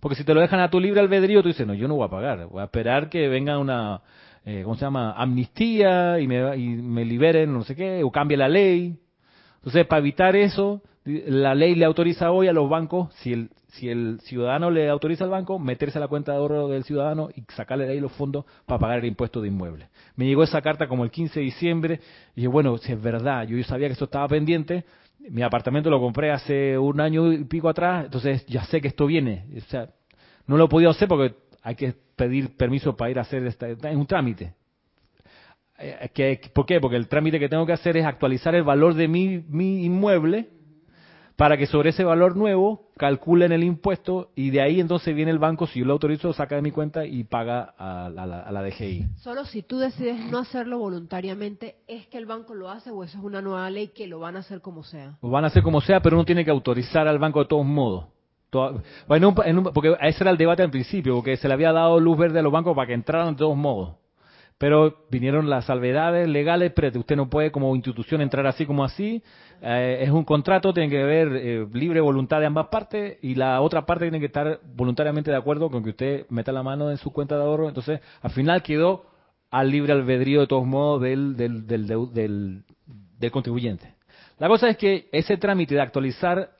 [0.00, 2.06] Porque si te lo dejan a tu libre albedrío, tú dices, no, yo no voy
[2.06, 4.02] a pagar, voy a esperar que venga una,
[4.44, 8.36] eh, ¿cómo se llama?, amnistía y me, y me liberen, no sé qué, o cambie
[8.36, 8.98] la ley.
[9.56, 13.90] Entonces, para evitar eso, la ley le autoriza hoy a los bancos, si el, si
[13.90, 17.42] el ciudadano le autoriza al banco, meterse a la cuenta de ahorro del ciudadano y
[17.52, 19.88] sacarle de ahí los fondos para pagar el impuesto de inmueble.
[20.16, 22.00] Me llegó esa carta como el 15 de diciembre
[22.34, 24.84] y dije, bueno, si es verdad, yo, sabía que eso estaba pendiente,
[25.28, 29.06] mi apartamento lo compré hace un año y pico atrás, entonces ya sé que esto
[29.06, 29.44] viene.
[29.58, 29.90] O sea,
[30.46, 33.68] no lo he podido hacer porque hay que pedir permiso para ir a hacer esta,
[33.68, 34.54] es un trámite.
[35.78, 36.80] Eh, ¿Por qué?
[36.80, 40.48] Porque el trámite que tengo que hacer es actualizar el valor de mi, mi inmueble
[41.36, 45.38] para que sobre ese valor nuevo calculen el impuesto y de ahí entonces viene el
[45.38, 49.06] banco, si yo lo autorizo, saca de mi cuenta y paga a, la, DGI.
[49.16, 53.18] Solo si tú decides no hacerlo voluntariamente, ¿es que el banco lo hace o eso
[53.18, 55.18] es una nueva ley que lo van a hacer como sea?
[55.22, 57.66] Lo van a hacer como sea, pero uno tiene que autorizar al banco de todos
[57.66, 58.06] modos.
[59.08, 62.38] Bueno, porque ese era el debate al principio, porque se le había dado luz verde
[62.38, 63.96] a los bancos para que entraran de todos modos.
[64.58, 69.22] Pero vinieron las salvedades legales, pero usted no puede como institución entrar así como así,
[69.66, 73.60] eh, es un contrato, tiene que haber eh, libre voluntad de ambas partes y la
[73.62, 76.98] otra parte tiene que estar voluntariamente de acuerdo con que usted meta la mano en
[76.98, 77.68] su cuenta de ahorro.
[77.68, 79.06] Entonces, al final quedó
[79.50, 83.94] al libre albedrío de todos modos del, del, del, del, contribuyente.
[84.38, 86.50] La cosa es que ese trámite de actualizar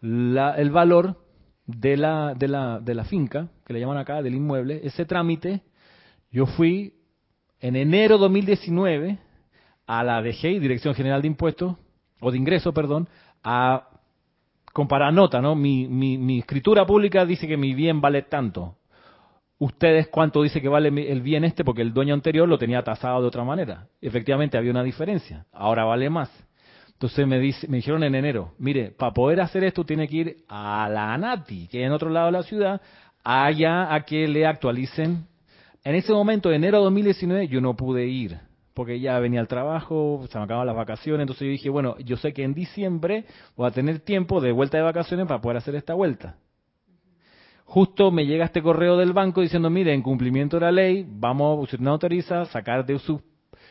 [0.00, 1.18] la- el valor
[1.66, 4.80] de la, de, la, de la finca, que le llaman acá, del inmueble.
[4.84, 5.60] Ese trámite,
[6.30, 6.94] yo fui
[7.60, 9.18] en enero 2019
[9.86, 11.76] a la DGI, Dirección General de Impuestos,
[12.24, 13.06] o de Ingresos, perdón,
[13.42, 13.88] a
[14.72, 15.54] comparar nota, ¿no?
[15.54, 18.76] Mi, mi, mi escritura pública dice que mi bien vale tanto.
[19.58, 23.20] Ustedes cuánto dice que vale el bien este porque el dueño anterior lo tenía tasado
[23.20, 23.88] de otra manera.
[24.00, 25.44] Efectivamente había una diferencia.
[25.52, 26.30] Ahora vale más.
[26.94, 30.36] Entonces me, dice, me dijeron en enero, mire, para poder hacer esto tiene que ir
[30.48, 32.80] a la ANATI, que es en otro lado de la ciudad,
[33.22, 35.26] allá a que le actualicen.
[35.84, 38.38] En ese momento, enero de 2019, yo no pude ir,
[38.74, 42.16] porque ya venía el trabajo, se me acababan las vacaciones, entonces yo dije, bueno, yo
[42.16, 43.24] sé que en diciembre
[43.56, 46.36] voy a tener tiempo de vuelta de vacaciones para poder hacer esta vuelta.
[47.64, 51.62] Justo me llega este correo del banco diciendo, mire, en cumplimiento de la ley, vamos,
[51.62, 53.22] usted no autoriza sacar de su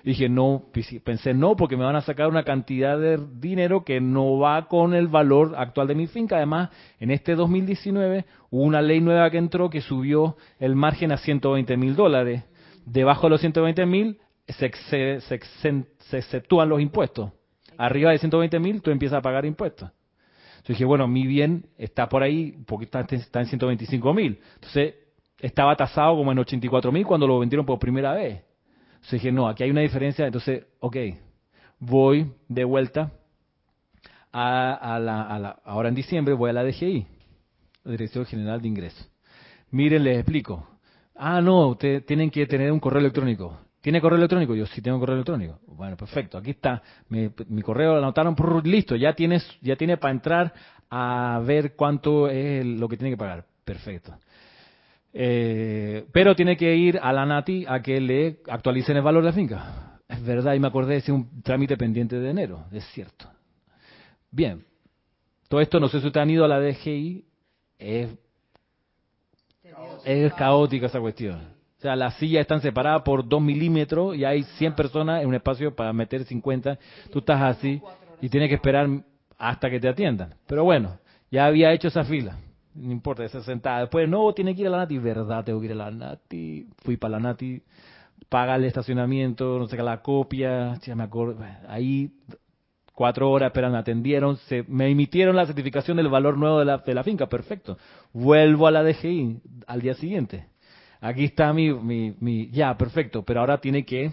[0.04, 0.66] y dije, no,
[1.06, 4.94] pensé no, porque me van a sacar una cantidad de dinero que no va con
[4.94, 6.36] el valor actual de mi finca.
[6.36, 11.18] Además, en este 2019 hubo una ley nueva que entró que subió el margen a
[11.18, 12.44] 120 mil dólares.
[12.86, 14.72] Debajo de los 120 mil se,
[15.22, 15.22] se,
[16.00, 17.32] se exceptúan los impuestos.
[17.78, 19.90] Arriba de 120 mil tú empiezas a pagar impuestos.
[20.58, 24.40] Entonces dije, bueno, mi bien está por ahí, porque está, está en 125 mil.
[24.56, 24.96] Entonces
[25.40, 28.44] estaba tasado como en 84 mil cuando lo vendieron por primera vez.
[28.94, 30.26] Entonces dije, no, aquí hay una diferencia.
[30.26, 30.96] Entonces, ok,
[31.80, 33.12] voy de vuelta
[34.32, 37.06] a, a la, a la- ahora en diciembre voy a la DGI,
[37.84, 39.10] la Dirección General de Ingresos.
[39.72, 40.68] Miren, les explico.
[41.16, 43.58] Ah, no, ustedes tienen que tener un correo electrónico.
[43.84, 44.56] ¿Tiene correo electrónico?
[44.56, 45.60] Yo sí tengo correo electrónico.
[45.68, 46.38] Bueno, perfecto.
[46.38, 46.82] Aquí está.
[47.10, 48.34] Mi, mi correo lo anotaron.
[48.34, 48.96] prr, listo.
[48.96, 50.54] Ya tienes, ya tiene para entrar
[50.90, 53.44] a ver cuánto es lo que tiene que pagar.
[53.66, 54.18] Perfecto.
[55.12, 59.30] Eh, pero tiene que ir a la NATI a que le actualicen el valor de
[59.32, 60.00] la finca.
[60.08, 63.30] Es verdad, y me acordé de ese un trámite pendiente de enero, es cierto.
[64.32, 64.64] Bien,
[65.50, 67.26] todo esto, no sé si ustedes han ido a la DGI,
[67.80, 68.10] es,
[70.06, 71.53] es caótica esa cuestión.
[71.84, 75.36] O sea, las sillas están separadas por dos milímetros y hay 100 personas en un
[75.36, 76.80] espacio para meter 50.
[77.12, 77.82] Tú estás así
[78.22, 78.88] y tienes que esperar
[79.38, 80.34] hasta que te atiendan.
[80.48, 80.98] Pero bueno,
[81.30, 82.38] ya había hecho esa fila.
[82.74, 83.82] No importa, esa sentada.
[83.82, 84.98] Después, no, tiene que ir a la Nati.
[84.98, 86.70] Verdad, tengo que ir a la Nati.
[86.86, 87.62] Fui para la Nati.
[88.30, 90.76] Paga el estacionamiento, no sé qué, la copia.
[90.76, 91.44] Ya me acuerdo.
[91.68, 92.12] Ahí,
[92.94, 94.38] cuatro horas, me atendieron.
[94.38, 97.28] Se, me emitieron la certificación del valor nuevo de la, de la finca.
[97.28, 97.78] Perfecto.
[98.14, 100.53] Vuelvo a la DGI al día siguiente.
[101.04, 102.50] Aquí está mi, mi, mi.
[102.52, 103.24] Ya, perfecto.
[103.24, 104.10] Pero ahora tiene que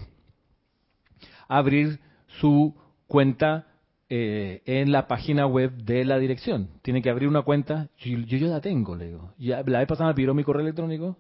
[1.46, 2.00] abrir
[2.40, 2.74] su
[3.06, 3.68] cuenta
[4.08, 6.68] eh, en la página web de la dirección.
[6.82, 7.88] Tiene que abrir una cuenta.
[7.98, 9.32] Yo, yo ya la tengo, le digo.
[9.38, 11.16] Ya, la vez pasada me pidió mi correo electrónico.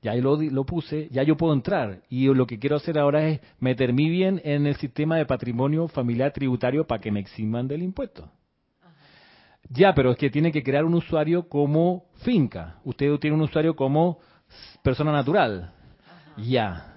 [0.00, 2.00] Ya lo, di- lo puse, ya yo puedo entrar.
[2.08, 6.32] Y lo que quiero hacer ahora es meterme bien en el sistema de patrimonio familiar
[6.32, 8.30] tributario para que me eximan del impuesto.
[9.68, 12.78] Ya, pero es que tiene que crear un usuario como finca.
[12.84, 14.18] Usted tiene un usuario como
[14.82, 15.72] persona natural.
[16.36, 16.94] Ya.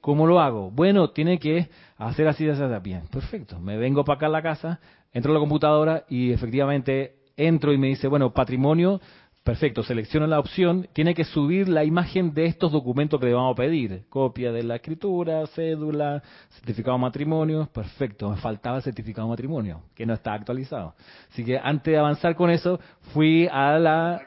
[0.00, 0.70] ¿Cómo lo hago?
[0.70, 1.68] Bueno, tiene que
[1.98, 2.82] hacer así, así, así.
[2.82, 3.58] Bien, perfecto.
[3.58, 4.80] Me vengo para acá a la casa,
[5.12, 9.00] entro a la computadora y efectivamente entro y me dice, bueno, patrimonio,
[9.46, 13.52] perfecto, selecciono la opción, tiene que subir la imagen de estos documentos que le vamos
[13.52, 14.04] a pedir.
[14.08, 18.30] Copia de la escritura, cédula, certificado de matrimonio, perfecto.
[18.30, 20.94] Me faltaba el certificado de matrimonio, que no está actualizado.
[21.30, 22.80] Así que antes de avanzar con eso,
[23.12, 24.20] fui a la...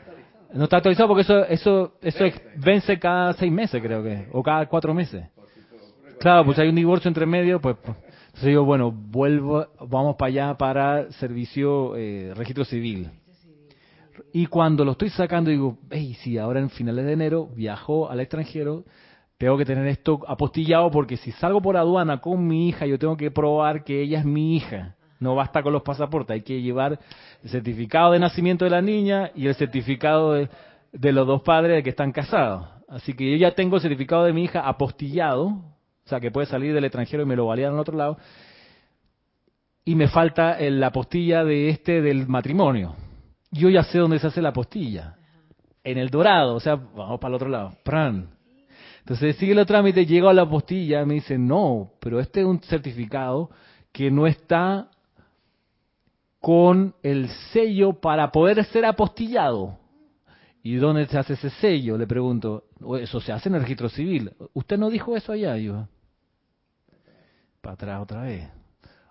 [0.54, 2.26] No está actualizado porque eso eso eso
[2.56, 5.26] vence cada seis meses, creo que, o cada cuatro meses.
[6.20, 7.96] Claro, pues hay un divorcio entre medio, pues, pues,
[8.28, 13.10] entonces yo, bueno, vuelvo, vamos para allá para servicio, eh, registro civil.
[14.34, 18.20] Y cuando lo estoy sacando, digo, hey, si ahora en finales de enero viajo al
[18.20, 18.84] extranjero,
[19.38, 23.16] tengo que tener esto apostillado porque si salgo por aduana con mi hija, yo tengo
[23.16, 24.96] que probar que ella es mi hija.
[25.20, 26.98] No basta con los pasaportes, hay que llevar
[27.44, 30.50] el certificado de nacimiento de la niña y el certificado de,
[31.12, 32.68] los dos padres que están casados.
[32.88, 36.48] Así que yo ya tengo el certificado de mi hija apostillado, o sea, que puede
[36.48, 38.18] salir del extranjero y me lo validan al otro lado.
[39.84, 42.96] Y me falta la apostilla de este del matrimonio.
[43.52, 45.16] Yo ya sé dónde se hace la apostilla.
[45.84, 47.74] En el dorado, o sea, vamos para el otro lado.
[47.84, 48.30] Pran.
[49.00, 52.62] Entonces sigue el trámite, llego a la apostilla, me dice, no, pero este es un
[52.62, 53.50] certificado
[53.92, 54.90] que no está
[56.40, 59.78] con el sello para poder ser apostillado.
[60.64, 61.98] ¿Y dónde se hace ese sello?
[61.98, 62.64] Le pregunto.
[62.82, 64.32] "O Eso se hace en el registro civil.
[64.54, 65.58] ¿Usted no dijo eso allá?
[65.58, 65.88] Yo,
[67.62, 68.48] para atrás otra vez.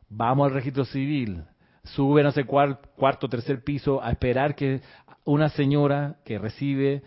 [0.08, 1.42] Vamos al registro civil.
[1.84, 4.80] Suben a ese cuar- cuarto, tercer piso a esperar que
[5.24, 7.02] una señora que recibe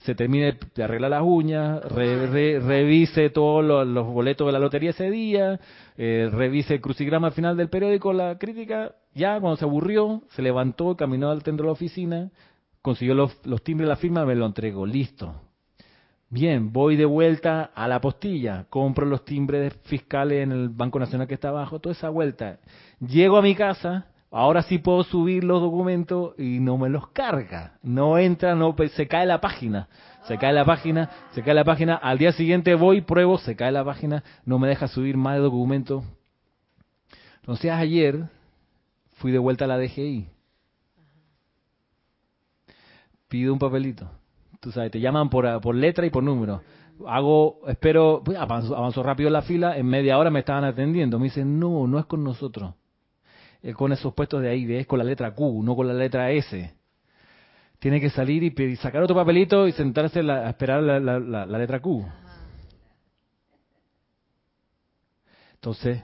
[0.00, 4.58] se termine de arreglar las uñas, re- re- revise todos los, los boletos de la
[4.58, 5.58] lotería ese día,
[5.96, 10.42] eh, revise el crucigrama al final del periódico, la crítica, ya cuando se aburrió, se
[10.42, 12.30] levantó, caminó al centro de la oficina,
[12.82, 15.34] consiguió los, timbres de la firma, me lo entregó, listo.
[16.28, 21.26] Bien, voy de vuelta a la postilla, compro los timbres fiscales en el Banco Nacional
[21.26, 22.58] que está abajo, toda esa vuelta.
[23.00, 27.78] Llego a mi casa, ahora sí puedo subir los documentos y no me los carga.
[27.82, 29.88] No entra, no pues, se cae la página.
[30.28, 31.94] Se cae la página, se cae la página.
[31.94, 36.04] Al día siguiente voy, pruebo, se cae la página, no me deja subir más documentos.
[37.40, 38.28] Entonces ayer
[39.16, 40.28] fui de vuelta a la DGI.
[43.28, 44.08] Pido un papelito.
[44.60, 46.62] Tú sabes, te llaman por, por letra y por número.
[47.06, 51.18] Hago, espero, pues, avanzo, avanzo rápido la fila, en media hora me estaban atendiendo.
[51.18, 52.74] Me dicen, no, no es con nosotros.
[53.62, 55.94] Es con esos puestos de ahí, de- es con la letra Q, no con la
[55.94, 56.72] letra S.
[57.78, 61.18] Tiene que salir y pedir- sacar otro papelito y sentarse la- a esperar la, la-
[61.20, 62.06] la- la letra Q.
[65.54, 66.02] Entonces,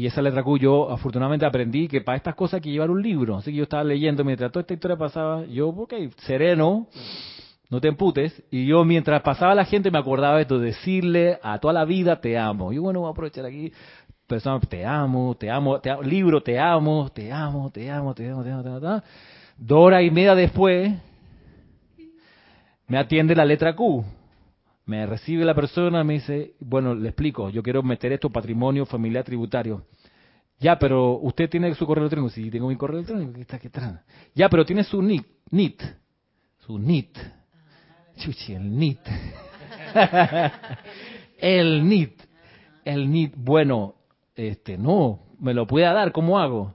[0.00, 3.02] y esa letra Q yo afortunadamente aprendí que para estas cosas hay que llevar un
[3.02, 3.36] libro.
[3.36, 6.86] Así que yo estaba leyendo mientras toda esta historia pasaba, yo, ok, sereno,
[7.68, 8.42] no te emputes.
[8.50, 12.38] Y yo mientras pasaba la gente me acordaba esto, decirle a toda la vida te
[12.38, 12.72] amo.
[12.72, 13.74] Y bueno, voy a aprovechar aquí.
[14.26, 18.42] Te amo, te amo, te amo, libro, te amo, te amo, te amo, te amo,
[18.42, 19.02] te amo, te amo, te amo.
[19.58, 20.94] Dos horas y media después,
[22.86, 24.02] me atiende la letra Q.
[24.90, 29.22] Me recibe la persona, me dice, bueno, le explico, yo quiero meter esto patrimonio familiar
[29.22, 29.84] tributario.
[30.58, 32.34] Ya, pero usted tiene su correo electrónico.
[32.34, 33.34] Sí, tengo mi correo electrónico.
[33.34, 34.02] ¿Qué está, qué está?
[34.34, 35.24] Ya, pero tiene su NIT.
[35.52, 35.80] NIT.
[36.66, 37.16] Su NIT.
[38.16, 38.98] Chuchi, el NIT.
[41.38, 42.22] el NIT.
[42.84, 43.34] El NIT.
[43.36, 43.94] Bueno,
[44.34, 46.74] este, no, me lo puede dar, ¿cómo hago?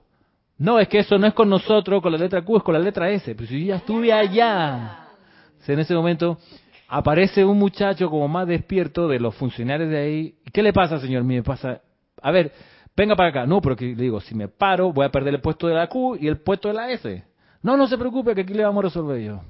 [0.56, 2.80] No, es que eso no es con nosotros, con la letra Q, es con la
[2.80, 3.34] letra S.
[3.34, 5.02] Pero si yo ya estuve allá.
[5.68, 6.38] En ese momento
[6.88, 10.38] aparece un muchacho como más despierto de los funcionarios de ahí.
[10.52, 11.24] ¿Qué le pasa, señor?
[11.24, 11.82] Me pasa,
[12.22, 12.52] a ver,
[12.96, 13.46] venga para acá.
[13.46, 15.88] No, pero que le digo, si me paro, voy a perder el puesto de la
[15.88, 17.24] Q y el puesto de la S.
[17.62, 19.40] No, no se preocupe, que aquí le vamos a resolver yo.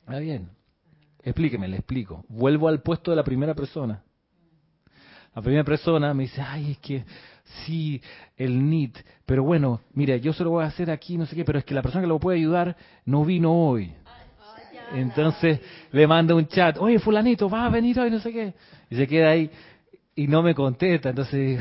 [0.00, 0.48] Está bien.
[1.22, 2.24] Explíqueme, le explico.
[2.28, 4.02] Vuelvo al puesto de la primera persona.
[5.34, 7.04] La primera persona me dice, ay, es que
[7.64, 8.00] sí,
[8.36, 11.44] el NIT, pero bueno, mire, yo se lo voy a hacer aquí, no sé qué,
[11.44, 13.94] pero es que la persona que lo puede ayudar no vino hoy.
[14.94, 15.60] Entonces
[15.92, 18.54] le manda un chat, oye, fulanito, va a venir hoy, no sé qué.
[18.90, 19.50] Y se queda ahí
[20.14, 21.10] y no me contesta.
[21.10, 21.60] Entonces,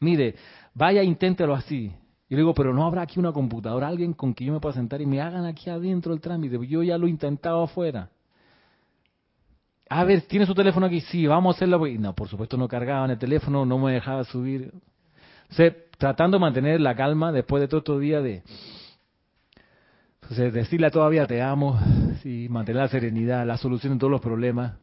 [0.00, 0.34] mire,
[0.74, 1.92] vaya, inténtelo así.
[2.28, 4.74] Y le digo, pero no habrá aquí una computadora, alguien con quien yo me pueda
[4.74, 6.58] sentar y me hagan aquí adentro el trámite.
[6.66, 8.08] Yo ya lo he intentado afuera.
[9.90, 11.00] A ver, ¿tiene su teléfono aquí?
[11.02, 11.86] Sí, vamos a hacerlo.
[11.98, 14.72] No, por supuesto no cargaban el teléfono, no me dejaba subir.
[15.50, 18.42] O sea, tratando de mantener la calma después de todo estos días de...
[20.30, 21.78] Sea, decirle todavía te amo,
[22.22, 24.78] sí, mantener la serenidad, la solución de todos los problemas.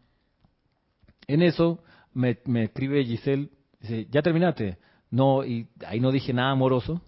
[1.27, 1.83] En eso
[2.13, 4.77] me, me escribe Giselle, dice, ¿ya terminaste?
[5.09, 7.01] No, y ahí no dije nada amoroso.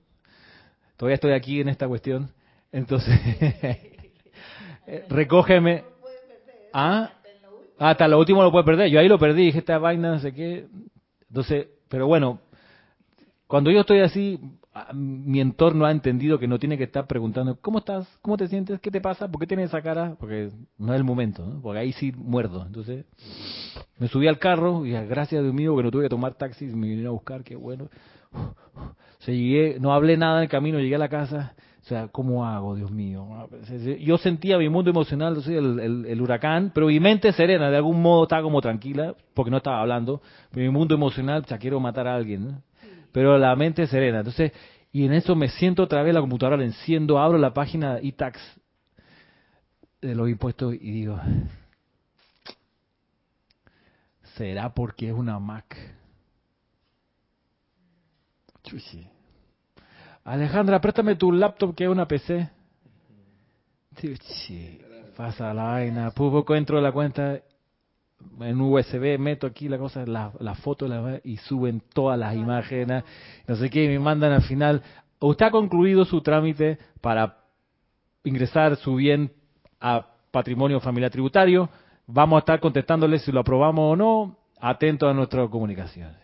[0.97, 2.31] Todavía estoy aquí en esta cuestión.
[2.71, 3.17] Entonces,
[5.09, 5.83] recógeme.
[6.73, 7.11] Ah,
[7.77, 8.89] hasta lo último lo puede perder.
[8.89, 10.67] Yo ahí lo perdí, dije esta vaina, no sé qué.
[11.29, 12.39] Entonces, pero bueno,
[13.47, 14.39] cuando yo estoy así,
[14.93, 18.07] mi entorno ha entendido que no tiene que estar preguntando, ¿cómo estás?
[18.21, 18.79] ¿Cómo te sientes?
[18.79, 19.27] ¿Qué te pasa?
[19.29, 20.15] ¿Por qué tienes esa cara?
[20.19, 21.61] Porque no es el momento, ¿no?
[21.61, 22.65] porque ahí sí muerdo.
[22.65, 23.05] Entonces,
[23.99, 26.65] me subí al carro y gracias a Dios mío que no tuve que tomar taxi,
[26.65, 27.89] me vinieron a buscar, qué bueno.
[28.33, 31.53] O sea, llegué, no hablé nada en el camino, llegué a la casa.
[31.83, 33.27] O sea, ¿cómo hago, Dios mío?
[33.99, 38.01] Yo sentía mi mundo emocional, el, el, el huracán, pero mi mente serena, de algún
[38.01, 40.21] modo estaba como tranquila, porque no estaba hablando.
[40.51, 42.61] Pero mi mundo emocional, ya quiero matar a alguien, ¿no?
[43.13, 44.19] Pero la mente serena.
[44.19, 44.51] Entonces,
[44.91, 48.39] y en eso me siento otra vez la computadora, la enciendo, abro la página e-tax
[50.01, 51.17] de los impuestos y digo,
[54.35, 55.77] ¿será porque es una Mac?
[58.63, 59.07] Chuchi.
[60.25, 62.49] Alejandra, préstame tu laptop que es una PC.
[63.95, 64.79] Chuchi.
[65.15, 66.11] Pasa la vaina.
[66.11, 67.39] Poco entro a la cuenta
[68.41, 73.03] en USB, meto aquí la cosa, la, la foto la, y suben todas las imágenes.
[73.47, 74.81] No sé qué, me mandan al final.
[75.19, 77.37] Usted ha concluido su trámite para
[78.23, 79.31] ingresar su bien
[79.79, 81.69] a patrimonio familiar tributario.
[82.07, 84.37] Vamos a estar contestándole si lo aprobamos o no.
[84.59, 86.23] Atento a nuestra comunicación.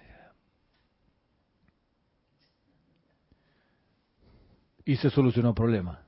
[4.90, 6.00] y se solucionó el problema.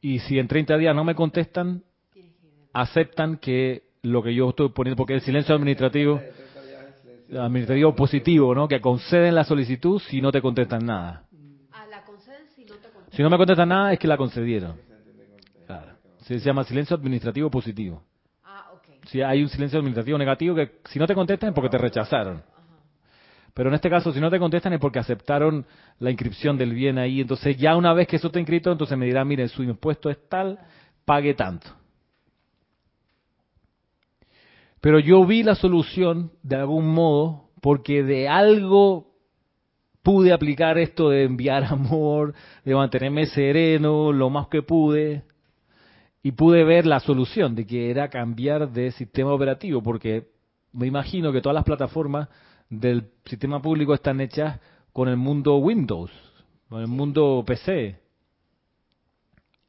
[0.00, 1.84] Y si en 30 días no me contestan,
[2.72, 6.20] aceptan que lo que yo estoy poniendo, porque el silencio administrativo,
[7.36, 8.68] administrativo positivo, ¿no?
[8.68, 11.24] Que conceden la solicitud si no te contestan nada.
[11.72, 13.16] Ah, la conceden si no te contestan.
[13.16, 14.76] Si no me contestan nada es que la concedieron.
[15.66, 15.92] Claro.
[16.20, 18.02] Se llama silencio administrativo positivo.
[18.44, 19.06] Ah, ok.
[19.06, 22.42] Si hay un silencio administrativo negativo que si no te contestan es porque te rechazaron.
[23.58, 25.66] Pero en este caso, si no te contestan es porque aceptaron
[25.98, 27.20] la inscripción del bien ahí.
[27.20, 30.28] Entonces, ya una vez que eso está inscrito, entonces me dirán, mire, su impuesto es
[30.28, 30.60] tal,
[31.04, 31.68] pague tanto.
[34.80, 39.08] Pero yo vi la solución de algún modo porque de algo
[40.02, 45.24] pude aplicar esto de enviar amor, de mantenerme sereno lo más que pude
[46.22, 50.28] y pude ver la solución de que era cambiar de sistema operativo porque
[50.72, 52.28] me imagino que todas las plataformas
[52.68, 54.60] del sistema público están hechas
[54.92, 56.10] con el mundo Windows,
[56.68, 58.00] con el mundo PC.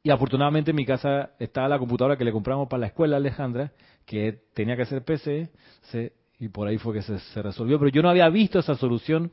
[0.02, 3.72] Y afortunadamente en mi casa estaba la computadora que le compramos para la escuela Alejandra,
[4.10, 5.50] que tenía que ser PC,
[5.82, 7.78] se- y por ahí fue que se, resolvió.
[7.78, 9.30] Pero yo no había visto esa solución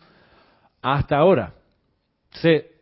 [0.84, 1.56] hasta ahora.
[2.30, 2.74] Se,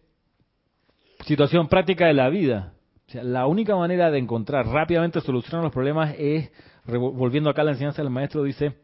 [1.25, 2.73] situación práctica de la vida.
[3.13, 6.51] La única manera de encontrar rápidamente solución a los problemas es,
[6.85, 8.75] volviendo acá a la enseñanza del maestro, dice,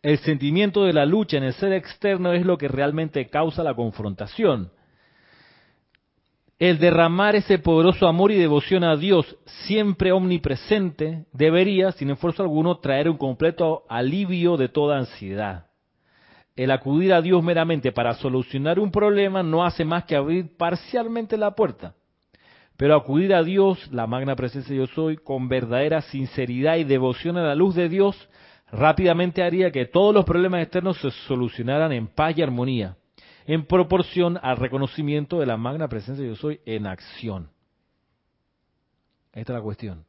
[0.00, 3.74] el sentimiento de la lucha en el ser externo es lo que realmente causa la
[3.74, 4.70] confrontación.
[6.62, 9.36] El derramar ese poderoso amor y devoción a Dios,
[9.66, 15.66] siempre omnipresente, debería, sin esfuerzo alguno, traer un completo alivio de toda ansiedad.
[16.54, 21.36] El acudir a Dios meramente para solucionar un problema no hace más que abrir parcialmente
[21.36, 21.96] la puerta.
[22.76, 27.42] Pero acudir a Dios, la magna presencia yo soy, con verdadera sinceridad y devoción a
[27.42, 28.28] la luz de Dios,
[28.70, 32.98] rápidamente haría que todos los problemas externos se solucionaran en paz y armonía,
[33.46, 37.50] en proporción al reconocimiento de la magna presencia yo soy en acción.
[39.32, 40.04] Esta es la cuestión.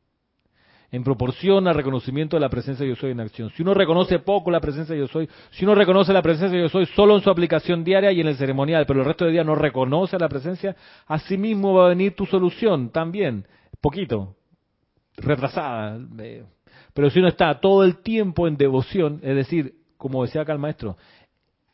[0.91, 3.49] En proporción al reconocimiento de la presencia yo soy en acción.
[3.55, 6.85] Si uno reconoce poco la presencia yo soy, si uno reconoce la presencia yo soy
[6.85, 9.55] solo en su aplicación diaria y en el ceremonial, pero el resto del día no
[9.55, 10.75] reconoce la presencia,
[11.07, 13.47] así mismo va a venir tu solución también,
[13.81, 14.35] poquito,
[15.17, 15.99] retrasada.
[16.19, 16.45] eh,
[16.93, 20.59] pero si uno está todo el tiempo en devoción, es decir, como decía acá el
[20.59, 20.95] maestro,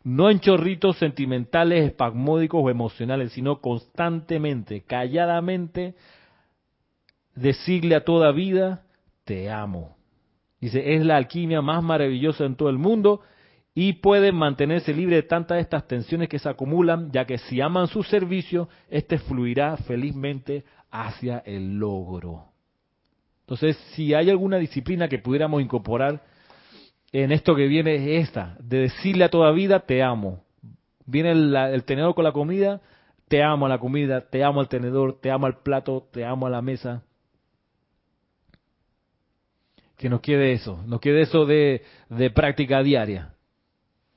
[0.04, 5.96] no en chorritos sentimentales, espasmódicos o emocionales, sino constantemente, calladamente,
[7.36, 8.84] decirle a toda vida,
[9.26, 9.98] te amo.
[10.62, 13.22] Dice, es la alquimia más maravillosa en todo el mundo
[13.74, 17.62] y pueden mantenerse libre de tantas de estas tensiones que se acumulan, ya que si
[17.62, 22.46] aman su servicio, este fluirá felizmente hacia el logro.
[23.42, 26.22] Entonces, si hay alguna disciplina que pudiéramos incorporar
[27.12, 30.44] en esto que viene es esta, de decirle a toda vida, te amo.
[31.06, 32.82] Viene el, el tenedor con la comida,
[33.28, 36.48] te amo a la comida, te amo al tenedor, te amo al plato, te amo
[36.48, 37.04] a la mesa.
[39.98, 43.36] Que nos quede eso, nos quede eso de, de práctica diaria.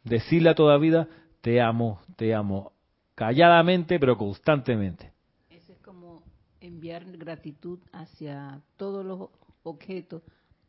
[0.04, 1.08] Decirle a toda vida,
[1.40, 2.72] te amo, te amo.
[3.14, 5.12] Calladamente, pero constantemente.
[5.50, 6.22] Eso es como
[6.60, 9.28] enviar gratitud hacia todos los
[9.62, 10.22] objetos.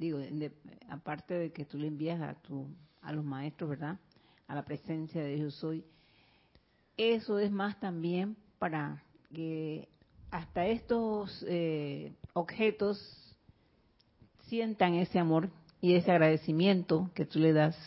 [0.03, 0.51] Digo, de-
[0.89, 2.67] aparte de que tú le envías a, tu,
[3.01, 3.97] a los maestros, ¿verdad?
[4.49, 5.85] A la presencia de Yo Soy.
[6.97, 9.01] Eso es más también para
[9.33, 9.87] que
[10.29, 12.97] hasta estos eh, objetos
[14.49, 15.49] sientan ese amor
[15.79, 17.77] y ese agradecimiento que tú le das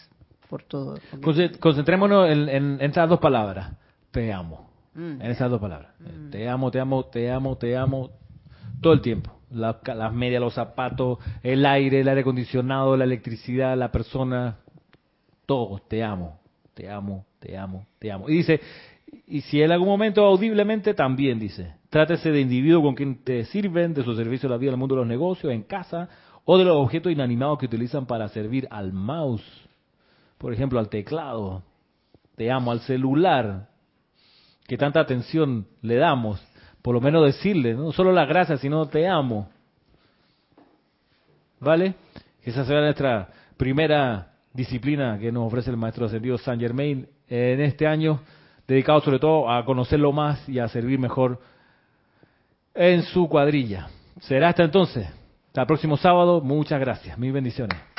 [0.48, 0.96] por todo.
[1.22, 3.72] Conce- Concentrémonos en, en- en estas dos palabras.
[4.10, 4.70] Te amo.
[4.94, 5.20] Mm.
[5.20, 5.92] En esas dos palabras.
[6.30, 8.10] Te amo, te amo, te amo, te amo.
[8.80, 9.35] Todo el tiempo.
[9.50, 14.58] La- las medias, los zapatos, el aire, el aire acondicionado, la electricidad, la persona.
[15.46, 15.78] Todo.
[15.88, 16.40] Te amo.
[16.74, 18.28] Te amo, te amo, te amo.
[18.28, 18.60] Y dice,
[19.26, 23.94] y si en algún momento audiblemente también dice, trátese de individuo con quien te sirven,
[23.94, 26.10] de su servicio a la vida, al mundo de los negocios, en casa,
[26.44, 29.42] o de los objetos inanimados que utilizan para servir al mouse,
[30.36, 31.62] por ejemplo, al teclado,
[32.36, 33.70] te amo, al celular,
[34.68, 36.46] que tanta atención le damos,
[36.86, 39.48] por lo menos decirle, no solo las gracias, sino te amo.
[41.58, 41.94] ¿Vale?
[42.44, 47.88] Esa sea nuestra primera disciplina que nos ofrece el Maestro Ascendido Saint Germain en este
[47.88, 48.20] año,
[48.68, 51.40] dedicado sobre todo a conocerlo más y a servir mejor
[52.72, 53.88] en su cuadrilla.
[54.20, 55.08] Será hasta entonces.
[55.48, 56.40] Hasta el próximo sábado.
[56.40, 57.18] Muchas gracias.
[57.18, 57.95] Mil bendiciones.